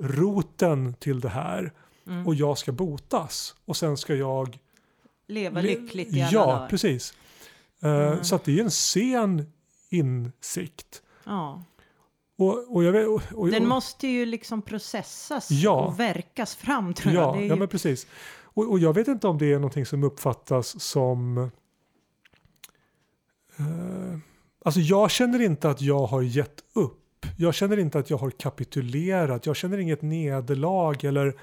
roten 0.00 0.94
till 0.94 1.20
det 1.20 1.28
här 1.28 1.72
Mm. 2.06 2.26
och 2.26 2.34
jag 2.34 2.58
ska 2.58 2.72
botas. 2.72 3.54
Och 3.64 3.76
sen 3.76 3.96
ska 3.96 4.14
jag 4.14 4.58
Leva 5.26 5.60
Le- 5.60 5.68
lyckligt 5.68 6.14
i 6.14 6.20
alla 6.22 6.30
Ja, 6.32 6.46
dagar. 6.46 6.68
precis. 6.68 7.14
Eh, 7.82 7.90
Mm. 7.90 8.24
Så 8.24 8.34
att 8.34 8.44
det 8.44 8.58
är 8.58 8.62
en 8.64 8.70
sen 8.70 9.52
insikt. 9.90 11.02
Ja. 11.24 11.62
Och, 12.36 12.74
och 12.76 12.84
jag 12.84 12.92
vet, 12.92 13.32
och, 13.32 13.48
Den 13.50 13.68
måste 13.68 14.08
ju 14.08 14.26
liksom 14.26 14.62
processas 14.62 15.50
Ja. 15.50 15.86
och 15.86 16.00
verkas 16.00 16.54
fram 16.56 16.94
tror 16.94 17.14
jag. 17.14 17.22
ja, 17.22 17.36
är 17.36 17.40
ja, 17.46 17.54
ju, 17.54 17.56
men 17.56 17.68
precis. 17.68 18.06
Och, 18.42 18.70
och 18.70 18.78
jag 18.78 18.94
vet 18.94 19.08
inte 19.08 19.26
om 19.28 19.38
det 19.38 19.52
är 19.52 19.54
någonting 19.58 19.86
som 19.86 20.04
uppfattas 20.04 20.80
som... 20.82 21.38
eh, 23.56 24.18
alltså 24.64 24.80
jag 24.80 25.10
känner 25.10 25.40
inte 25.42 25.70
att 25.70 25.80
jag 25.80 26.06
har 26.06 26.22
gett 26.22 26.64
upp. 26.72 27.04
Jag 27.36 27.54
känner 27.54 27.78
inte 27.78 27.98
att 27.98 28.10
jag 28.10 28.18
har 28.18 28.30
kapitulerat. 28.30 29.46
Jag 29.46 29.56
känner 29.56 29.78
inget 29.78 30.02
nederlag 30.02 31.04
eller 31.04 31.34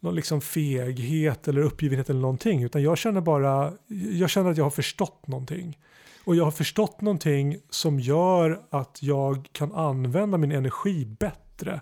någon 0.00 0.14
liksom 0.14 0.40
feghet 0.40 1.48
eller 1.48 1.60
uppgivenhet 1.60 2.10
eller 2.10 2.20
någonting. 2.20 2.62
Utan 2.62 2.82
jag 2.82 2.98
känner 2.98 3.20
bara, 3.20 3.72
jag 4.12 4.30
känner 4.30 4.50
att 4.50 4.56
jag 4.56 4.64
har 4.64 4.70
förstått 4.70 5.26
någonting. 5.26 5.78
Och 6.24 6.36
jag 6.36 6.44
har 6.44 6.50
förstått 6.50 7.00
någonting 7.00 7.56
som 7.70 8.00
gör 8.00 8.62
att 8.70 8.98
jag 9.02 9.48
kan 9.52 9.72
använda 9.72 10.38
min 10.38 10.52
energi 10.52 11.04
bättre. 11.04 11.80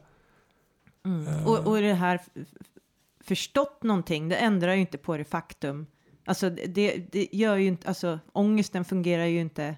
mm. 1.05 1.27
Eh. 1.27 1.49
och, 1.49 1.67
och 1.67 1.81
det 1.81 1.95
här 1.95 2.21
förstått 3.25 3.83
någonting, 3.83 4.29
det 4.29 4.37
ändrar 4.37 4.75
ju 4.75 4.81
inte 4.81 4.99
på 4.99 5.17
det 5.17 5.25
faktum. 5.25 5.87
Alltså 6.25 6.51
det, 6.51 7.13
det 7.13 7.29
gör 7.33 7.57
ju 7.57 7.67
inte, 7.67 7.89
alltså 7.89 8.19
ångesten 8.33 8.85
fungerar 8.85 9.25
ju 9.25 9.41
inte. 9.41 9.77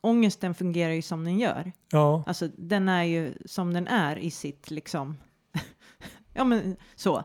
Ångesten 0.00 0.54
fungerar 0.54 0.92
ju 0.92 1.02
som 1.02 1.24
den 1.24 1.38
gör. 1.38 1.72
Ja, 1.90 2.24
Alltså 2.26 2.48
den 2.56 2.88
är 2.88 3.02
ju 3.04 3.34
som 3.44 3.72
den 3.74 3.86
är 3.88 4.16
i 4.18 4.30
sitt 4.30 4.70
liksom. 4.70 5.16
ja 6.34 6.44
men 6.44 6.76
så. 6.94 7.16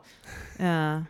Eh, 0.60 1.02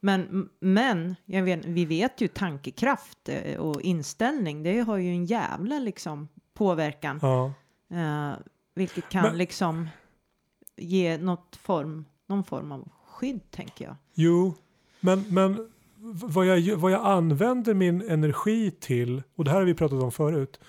men, 0.00 0.48
men 0.60 1.14
jag 1.24 1.42
vet, 1.42 1.64
vi 1.64 1.84
vet 1.84 2.20
ju 2.20 2.28
tankekraft 2.28 3.28
eh, 3.28 3.56
och 3.60 3.80
inställning. 3.82 4.62
Det 4.62 4.80
har 4.80 4.96
ju 4.96 5.10
en 5.10 5.24
jävla 5.24 5.78
liksom 5.78 6.28
påverkan. 6.54 7.18
ja. 7.22 7.52
Eh, 7.90 8.32
vilket 8.74 9.08
kan 9.08 9.22
Men- 9.22 9.38
liksom 9.38 9.88
ge 10.76 11.18
något 11.18 11.56
form, 11.56 12.04
någon 12.26 12.44
form 12.44 12.72
av 12.72 12.88
skydd 13.04 13.50
tänker 13.50 13.84
jag. 13.84 13.96
Jo, 14.14 14.54
men, 15.00 15.24
men 15.34 15.70
vad, 16.24 16.46
jag, 16.46 16.76
vad 16.76 16.92
jag 16.92 17.04
använder 17.04 17.74
min 17.74 18.10
energi 18.10 18.70
till, 18.70 19.22
och 19.36 19.44
det 19.44 19.50
här 19.50 19.58
har 19.58 19.64
vi 19.64 19.74
pratat 19.74 20.02
om 20.02 20.12
förut. 20.12 20.60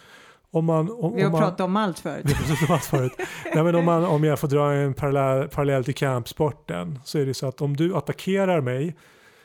Om 0.52 0.66
man, 0.66 0.92
om, 0.92 1.16
Vi 1.16 1.22
har 1.22 1.28
om 1.28 1.32
man, 1.32 1.42
pratat 1.42 1.60
om 1.60 1.76
allt 1.76 2.00
förut. 2.00 2.26
Vi 2.26 2.34
har 2.34 2.44
pratat 2.44 2.70
om 2.70 2.74
allt 2.76 2.86
förut. 2.86 3.12
Nej, 3.54 3.64
men 3.64 3.76
om, 3.76 3.86
man, 3.86 4.06
om 4.06 4.24
jag 4.24 4.40
får 4.40 4.48
dra 4.48 4.74
en 4.74 4.94
parallell, 4.94 5.48
parallell 5.48 5.84
till 5.84 5.96
kampsporten 5.96 7.00
så 7.04 7.20
är 7.20 7.26
det 7.26 7.34
så 7.34 7.48
att 7.48 7.62
om 7.62 7.76
du 7.76 7.96
attackerar 7.96 8.62
mig 8.62 8.96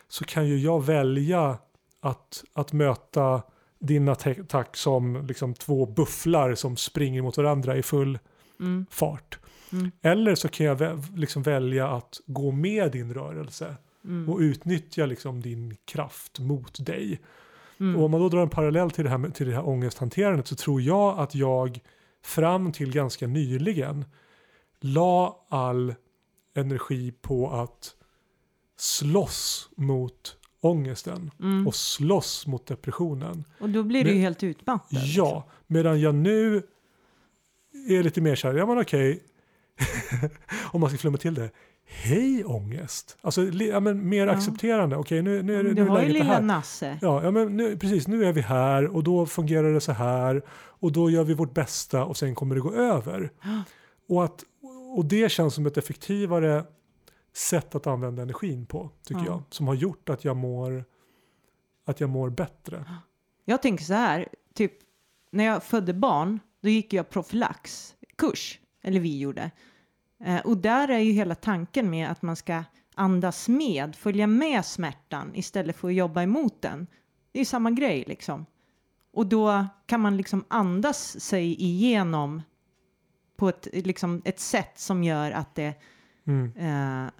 så 0.09 0.25
kan 0.25 0.49
ju 0.49 0.59
jag 0.59 0.85
välja 0.85 1.59
att, 2.01 2.45
att 2.55 2.73
möta 2.73 3.43
din 3.81 4.09
attack 4.09 4.77
som 4.77 5.27
liksom 5.27 5.55
två 5.55 5.87
bufflar 5.87 6.55
som 6.55 6.77
springer 6.77 7.23
mot 7.23 7.37
varandra 7.37 7.77
i 7.77 7.83
full 7.83 8.19
Mm, 8.63 8.87
fart. 8.91 9.39
Mm. 9.73 9.91
Eller 10.03 10.35
så 10.35 10.49
kan 10.49 10.67
jag 10.67 11.05
liksom 11.17 11.43
välja 11.43 11.89
att 11.89 12.21
gå 12.27 12.51
med 12.51 12.93
din 12.93 13.15
rörelse 13.15 13.77
mm, 14.05 14.29
och 14.29 14.39
utnyttja 14.39 15.07
liksom 15.07 15.41
din 15.41 15.77
kraft 15.85 16.39
mot 16.39 16.87
dig. 16.87 17.21
mm. 17.81 17.97
Och 17.97 18.05
om 18.05 18.11
man 18.11 18.21
då 18.21 18.29
drar 18.29 18.43
en 18.43 18.49
parallell 18.51 18.91
till 18.91 19.05
det, 19.05 19.11
här, 19.11 19.31
till 19.31 19.47
det 19.49 19.55
här 19.55 19.69
ångesthanterandet 19.69 20.47
så 20.47 20.57
tror 20.57 20.81
jag 20.83 21.19
att 21.19 21.35
jag 21.35 21.81
fram 22.25 22.73
till 22.73 22.93
ganska 22.93 23.27
nyligen 23.27 24.05
la 24.81 25.47
all 25.49 25.95
energi 26.55 27.13
på 27.21 27.51
att 27.51 27.95
slåss 28.77 29.69
mot 29.77 30.37
ångesten 30.61 31.31
Mm. 31.41 31.67
och 31.67 31.75
slåss 31.75 32.47
mot 32.47 32.67
depressionen. 32.67 33.45
Och 33.61 33.69
då 33.71 33.83
blir 33.83 34.05
det 34.05 34.09
ju 34.11 34.15
Men- 34.15 34.23
helt 34.23 34.43
utmattad. 34.43 34.89
liksom. 35.03 35.25
Ja, 35.25 35.49
medan 35.67 36.01
jag 36.01 36.15
nu 36.15 36.63
är 37.89 38.03
lite 38.03 38.21
mer 38.21 38.35
så 38.35 38.49
här, 38.49 38.55
ja 38.55 38.67
men 38.67 38.79
okej, 38.81 39.23
om 40.73 40.81
man 40.81 40.91
ska 40.91 40.99
flumma 40.99 41.19
till 41.19 41.35
det. 41.35 41.51
Hej 41.87 42.45
ångest! 42.45 43.17
Alltså 43.21 43.43
ja, 43.45 43.81
men 43.81 44.09
mer 44.09 44.27
Ja. 44.27 44.33
accepterande. 44.33 44.97
Okej, 44.97 45.23
nu, 45.23 45.43
nu, 45.43 45.55
är 45.59 45.63
det- 45.63 45.69
Du 45.69 45.75
nu 45.75 45.81
är 45.83 45.87
har 45.87 46.03
ju 46.03 46.09
lilla 46.09 46.25
här. 46.25 46.43
Nasse. 46.43 46.99
Ja, 47.03 47.25
ja 47.25 47.31
men 47.31 47.57
nu, 47.57 47.77
precis. 47.79 48.09
Nu 48.09 48.25
är 48.25 48.33
vi 48.33 48.41
här 48.41 48.87
och 48.97 49.05
då 49.05 49.27
fungerar 49.27 49.73
det 49.73 49.81
så 49.81 49.93
här 49.93 50.43
och 50.53 50.93
då 50.93 51.11
gör 51.11 51.25
vi 51.25 51.35
vårt 51.35 51.55
bästa 51.55 52.05
och 52.05 52.17
sen 52.17 52.35
kommer 52.35 52.55
det 52.55 52.61
gå 52.61 52.73
över. 52.73 53.33
Och, 54.09 54.25
att, 54.25 54.45
och 54.97 55.05
det 55.05 55.29
känns 55.33 55.55
som 55.55 55.67
ett 55.67 55.77
effektivare 55.77 56.65
sätt 57.35 57.75
att 57.75 57.87
använda 57.87 58.23
energin 58.23 58.67
på, 58.67 58.91
tycker 59.07 59.21
Ja. 59.21 59.27
jag. 59.27 59.43
Som 59.51 59.67
har 59.69 59.75
gjort 59.75 60.09
att 60.09 60.25
jag 60.25 60.37
mår, 60.37 60.85
att 61.87 62.01
jag 62.01 62.11
mår 62.11 62.31
bättre. 62.31 62.85
Jag 63.45 63.63
tänker 63.63 63.85
så 63.85 63.95
här, 63.95 64.29
typ 64.55 64.73
när 65.31 65.45
jag 65.45 65.63
födde 65.63 65.95
barn, 65.95 66.39
då 66.63 66.69
gick 66.69 66.93
jag 66.93 67.11
profylaxkurs, 67.11 68.59
eller 68.83 69.01
vi 69.01 69.19
gjorde. 69.19 69.51
Eh, 70.25 70.41
och 70.41 70.57
där 70.57 70.89
är 70.89 70.99
ju 70.99 71.13
hela 71.13 71.35
tanken 71.35 71.91
med 71.91 72.11
att 72.11 72.23
man 72.23 72.37
ska 72.37 72.65
andas 72.95 73.49
med, 73.49 73.97
följa 73.97 74.27
med 74.27 74.65
smärtan 74.65 75.31
istället 75.35 75.77
för 75.77 75.89
att 75.89 75.95
jobba 75.95 76.23
emot 76.23 76.63
den. 76.63 76.87
Det 77.33 77.39
är 77.39 77.41
ju 77.41 77.45
samma 77.45 77.71
grej 77.71 78.05
liksom. 78.07 78.47
Och 79.13 79.27
då 79.27 79.67
kan 79.87 80.01
man 80.01 80.17
liksom 80.17 80.45
andas 80.49 81.21
sig 81.21 81.63
igenom 81.63 82.43
på 83.37 83.49
ett, 83.49 83.69
liksom, 83.73 84.23
ett 84.25 84.41
sätt 84.41 84.79
som 84.79 85.05
gör 85.05 85.31
att 85.31 85.55
det 85.55 85.75
Mm. 86.25 86.53
eh, 86.57 87.11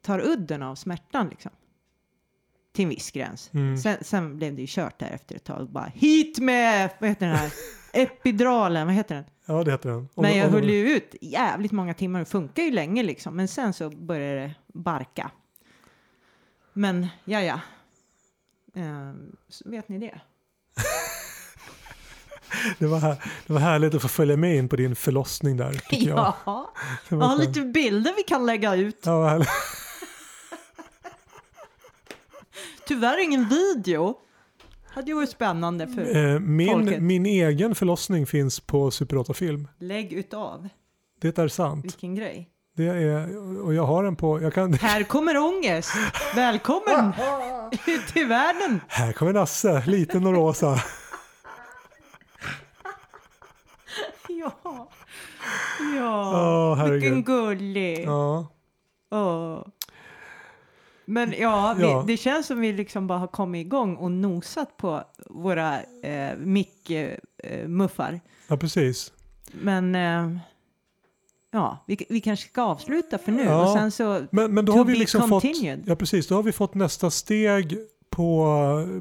tar 0.00 0.20
udden 0.20 0.62
av 0.62 0.74
smärtan 0.74 1.28
liksom. 1.28 1.52
Till 2.74 2.82
en 2.82 2.88
viss 2.88 3.10
gräns. 3.10 3.50
Mm. 3.54 3.76
Sen, 3.78 3.96
sen 4.00 4.36
blev 4.36 4.54
det 4.54 4.60
ju 4.60 4.66
kört 4.70 4.98
där 4.98 5.10
efter 5.10 5.34
ett 5.36 5.44
tag. 5.44 5.68
Bara 5.70 5.92
hit 5.94 6.38
med, 6.38 6.90
vad 7.00 7.08
heter 7.08 7.26
den 7.26 7.36
här, 7.36 7.52
epidralen, 7.92 8.86
vad 8.86 8.96
heter 8.96 9.14
den? 9.14 9.24
Ja, 9.46 9.64
det 9.64 9.70
heter 9.70 9.88
den. 9.88 9.98
Om- 9.98 10.08
Men 10.22 10.36
jag 10.36 10.46
om- 10.46 10.52
höll 10.54 10.70
ju 10.70 10.90
ut 10.96 11.14
jävligt 11.20 11.72
många 11.72 11.94
timmar 11.94 12.20
och 12.20 12.28
funkar 12.28 12.62
ju 12.62 12.70
länge 12.70 13.02
liksom. 13.02 13.36
Men 13.36 13.48
sen 13.48 13.72
så 13.72 13.90
började 13.90 14.40
det 14.40 14.54
barka. 14.66 15.30
Men 16.72 17.06
ja, 17.24 17.42
ja. 17.42 17.60
Ehm, 18.74 19.36
vet 19.64 19.88
ni 19.88 19.98
det? 19.98 20.20
Det 22.78 22.86
var, 22.86 22.98
här, 22.98 23.16
det 23.46 23.52
var 23.52 23.60
härligt 23.60 23.94
att 23.94 24.02
få 24.02 24.08
följa 24.08 24.36
med 24.36 24.56
in 24.56 24.68
på 24.68 24.76
din 24.76 24.96
förlossning 24.96 25.56
där. 25.56 25.80
Jag. 25.90 26.34
Ja, 26.46 26.72
jag 27.08 27.16
var 27.16 27.26
har 27.26 27.36
lite 27.38 27.60
bilder 27.60 28.12
vi 28.16 28.22
kan 28.22 28.46
lägga 28.46 28.74
ut. 28.74 29.00
Ja, 29.04 29.18
vad 29.18 29.30
härligt. 29.30 29.48
Tyvärr 32.86 33.24
ingen 33.24 33.48
video. 33.48 34.14
Hade 34.90 35.06
ju 35.06 35.14
varit 35.14 35.30
spännande 35.30 35.88
för 35.88 36.16
Eh, 36.34 36.40
min, 36.40 36.68
Folket. 36.68 37.02
min 37.02 37.26
egen 37.26 37.74
förlossning 37.74 38.26
finns 38.26 38.60
på 38.60 38.90
Super 38.90 39.16
8-film. 39.16 39.68
lägg 39.78 40.12
utav. 40.12 40.68
Det 41.20 41.38
är 41.38 41.48
sant. 41.48 41.84
Vilken 41.84 42.14
grej. 42.14 42.50
Det 42.76 42.86
är, 42.86 43.38
och 43.64 43.74
jag 43.74 43.82
har 43.86 44.04
den 44.04 44.16
på... 44.16 44.42
Jag 44.42 44.54
kan, 44.54 44.72
Här 44.72 45.02
kommer 45.02 45.36
ångest. 45.36 45.90
Välkommen 46.34 47.12
till 48.12 48.26
världen. 48.26 48.80
här 48.88 49.12
kommer 49.12 49.32
Nasse, 49.32 49.82
liten 49.86 50.26
och 50.26 50.32
rosa. 50.32 50.78
Ja. 54.28 54.88
Ja. 55.96 56.74
Herregud. 56.78 57.00
Vilken 57.02 57.22
gullig. 57.22 58.04
Ja. 58.06 58.46
Åh. 59.10 59.66
Men 61.06 61.34
ja, 61.38 61.74
vi, 61.78 61.82
Ja. 61.82 62.04
det 62.06 62.16
känns 62.16 62.46
som 62.46 62.60
vi 62.60 62.72
liksom 62.72 63.06
bara 63.06 63.18
har 63.18 63.26
kommit 63.26 63.66
igång 63.66 63.96
och 63.96 64.10
nosat 64.12 64.76
på 64.76 65.02
våra 65.30 65.80
eh, 66.02 66.36
mick-muffar. 66.38 68.20
ja, 68.48 68.56
precis. 68.56 69.12
Men 69.52 69.94
eh, 69.94 70.36
ja, 71.52 71.84
vi, 71.86 72.06
vi 72.08 72.20
kanske 72.20 72.48
ska 72.48 72.62
avsluta 72.62 73.18
för 73.18 73.32
nu 73.32 73.42
Ja. 73.44 73.62
och 73.66 73.72
sen 73.78 73.90
så 73.90 74.22
Men, 74.30 74.54
men 74.54 74.64
då 74.64 74.72
har 74.72 74.84
vi 74.84 74.94
liksom 74.96 75.28
fått... 75.28 75.42
continued. 75.42 75.82
Ja, 75.86 75.96
precis. 75.96 76.26
Då 76.28 76.34
har 76.34 76.42
vi 76.42 76.52
fått 76.52 76.74
nästa 76.74 77.10
steg 77.10 77.76
på, 78.10 78.46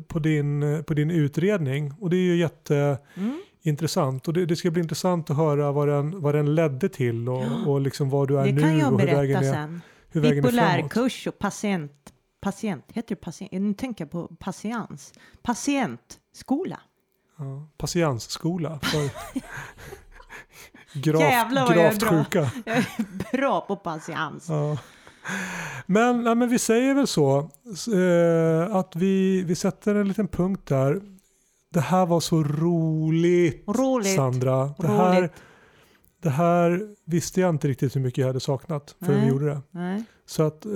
på, 0.08 0.20
din, 0.20 0.84
på 0.88 0.94
din 0.94 1.12
utredning. 1.12 1.94
Och 2.00 2.10
det 2.10 2.16
är 2.18 2.20
ju 2.22 2.36
jätteintressant. 2.38 4.10
mm, 4.10 4.22
Och 4.28 4.34
det, 4.34 4.46
det 4.46 4.56
ska 4.56 4.72
bli 4.72 4.82
intressant 4.82 5.30
att 5.30 5.38
höra 5.38 5.72
vad 5.72 5.88
den, 5.88 6.22
vad 6.22 6.36
den 6.36 6.56
ledde 6.56 6.90
till 6.90 7.30
och, 7.30 7.44
och 7.68 7.82
liksom 7.82 8.10
vad 8.10 8.28
du 8.28 8.40
är 8.40 8.46
det 8.46 8.52
nu 8.52 8.62
kan 8.62 8.78
jag 8.78 8.94
och 8.94 9.00
hur 9.00 9.08
vägen 9.08 9.40
berätta 9.42 9.48
är, 9.48 9.52
sen. 9.54 9.82
hur 10.14 10.22
vägen 10.22 10.46
är 10.46 10.50
framåt. 10.52 10.76
Bipolärkurs 10.76 11.28
och 11.28 11.40
patient, 11.40 11.92
patient, 12.42 12.86
heter 12.94 13.16
det 13.16 13.22
patient? 13.22 13.52
Nu 13.52 13.74
tänker 13.74 14.04
jag 14.06 14.12
på 14.12 14.28
patiens. 14.40 15.14
Patientskola. 15.44 16.80
Ja, 17.38 17.68
patiensskola 17.78 18.80
för 18.84 19.10
graf, 21.02 21.22
Jävlar 21.22 21.68
vad 21.68 21.78
jag 21.78 21.86
är 21.86 21.90
gravt 21.90 22.00
bra. 22.00 22.10
sjuka. 22.10 22.52
Jag 22.66 22.78
är 22.78 23.38
bra 23.38 23.62
på 23.62 23.76
patiens. 23.76 24.50
Ja. 24.50 24.78
Men, 25.86 26.24
nej, 26.24 26.36
men 26.36 26.50
vi 26.50 26.60
säger 26.60 26.94
väl 26.94 27.08
så 27.08 27.40
eh, 27.94 28.76
att 28.76 28.96
vi, 28.96 29.44
vi 29.44 29.56
sätter 29.56 29.96
en 29.96 30.08
liten 30.08 30.28
punkt 30.28 30.68
där. 30.68 31.02
Det 31.70 31.80
här 31.82 32.06
var 32.06 32.20
så 32.20 32.44
roligt, 32.44 33.64
Roligt. 33.68 34.16
Sandra. 34.16 34.74
Det 34.78 34.88
här, 34.88 35.20
Roligt. 35.20 35.34
Det 36.24 36.30
här 36.30 36.82
visste 37.06 37.42
jag 37.42 37.50
inte 37.50 37.68
riktigt 37.68 37.96
hur 37.96 38.02
mycket 38.02 38.18
jag 38.18 38.28
hade 38.28 38.40
saknat 38.40 38.96
förrän 39.00 39.16
vi 39.16 39.22
Nej. 39.22 39.30
gjorde 39.30 39.46
det. 39.46 39.62
Nej. 39.72 40.04
Så 40.26 40.44
att, 40.44 40.66
eh, 40.66 40.72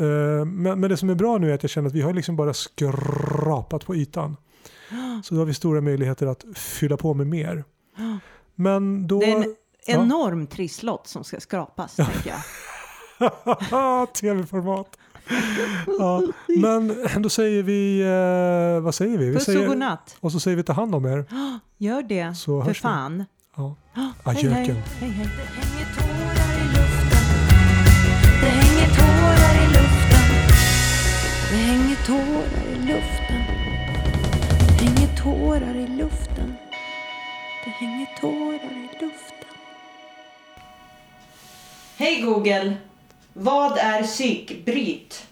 men, 0.46 0.80
men 0.80 0.82
det 0.82 0.98
som 0.98 1.10
är 1.10 1.16
bra 1.16 1.38
nu 1.38 1.50
är 1.52 1.56
att 1.56 1.64
jag 1.64 1.70
känner 1.70 1.88
att 1.88 1.96
vi 1.96 2.02
har 2.02 2.14
liksom 2.14 2.36
bara 2.36 2.54
skrapat 2.54 3.86
på 3.86 3.96
ytan. 3.96 4.38
Så 5.24 5.34
då 5.36 5.42
har 5.42 5.46
vi 5.46 5.54
stora 5.54 5.82
möjligheter 5.82 6.28
att 6.28 6.46
fylla 6.56 6.98
på 6.98 7.14
med 7.14 7.28
mer. 7.28 7.64
Men 8.56 9.08
då... 9.08 9.20
Det 9.20 9.32
är 9.32 9.36
en 9.38 9.56
Ja. 9.90 9.94
enorm 10.04 10.48
trisslott 10.48 11.08
som 11.08 11.24
ska 11.24 11.40
skrapas, 11.40 11.96
tänker 11.96 12.34
jag. 13.20 14.14
Tv-format. 14.14 14.98
ja, 16.00 16.24
men 16.62 16.96
då 17.18 17.30
säger 17.30 17.64
vi, 17.64 18.02
eh, 18.02 18.84
vad 18.84 18.96
säger 18.96 19.18
vi? 19.18 19.30
vi 19.30 19.34
Puss 19.36 19.48
och 19.48 19.66
godnatt. 19.66 20.18
och 20.20 20.32
så 20.32 20.40
säger 20.40 20.58
vi 20.58 20.64
ta 20.64 20.74
hand 20.74 20.96
om 20.96 21.06
er. 21.06 21.26
Gör 21.78 22.02
det, 22.04 22.34
Så 22.36 22.62
för 22.62 22.68
hörs 22.68 22.84
vi. 22.84 23.26
Ja. 23.58 23.76
Hej, 23.94 24.12
Adjöken. 24.24 24.76
hej. 24.76 24.84
hej, 25.00 25.10
hej. 25.10 25.28
Det 25.36 25.48
hänger 25.60 25.86
tårar 25.96 26.54
i 26.62 26.68
luften. 26.78 27.10
Det 28.42 28.50
hänger 28.50 28.88
tårar 28.98 29.56
i 29.64 29.68
luften. 29.68 30.24
Det 31.52 31.58
hänger 31.58 31.96
tårar 32.06 32.66
i 32.66 32.78
luften. 32.88 33.42
Det 34.78 34.86
hänger 34.86 35.18
tårar 35.18 35.76
i 35.76 35.88
luften. 35.88 36.54
Det 37.66 37.70
hänger 37.70 38.08
tårar 38.22 38.72
i 38.78 38.90
luften. 39.02 39.56
Hej 41.98 42.22
Google! 42.22 42.78
Vad 43.34 43.78
är 43.78 44.04
psykbryt? 44.04 45.28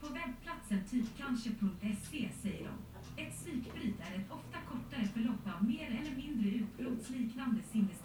På 0.00 0.06
webbplatsen 0.06 0.84
typkanske.se 0.90 2.59
ett 7.00 7.70
psykbryt 7.70 7.99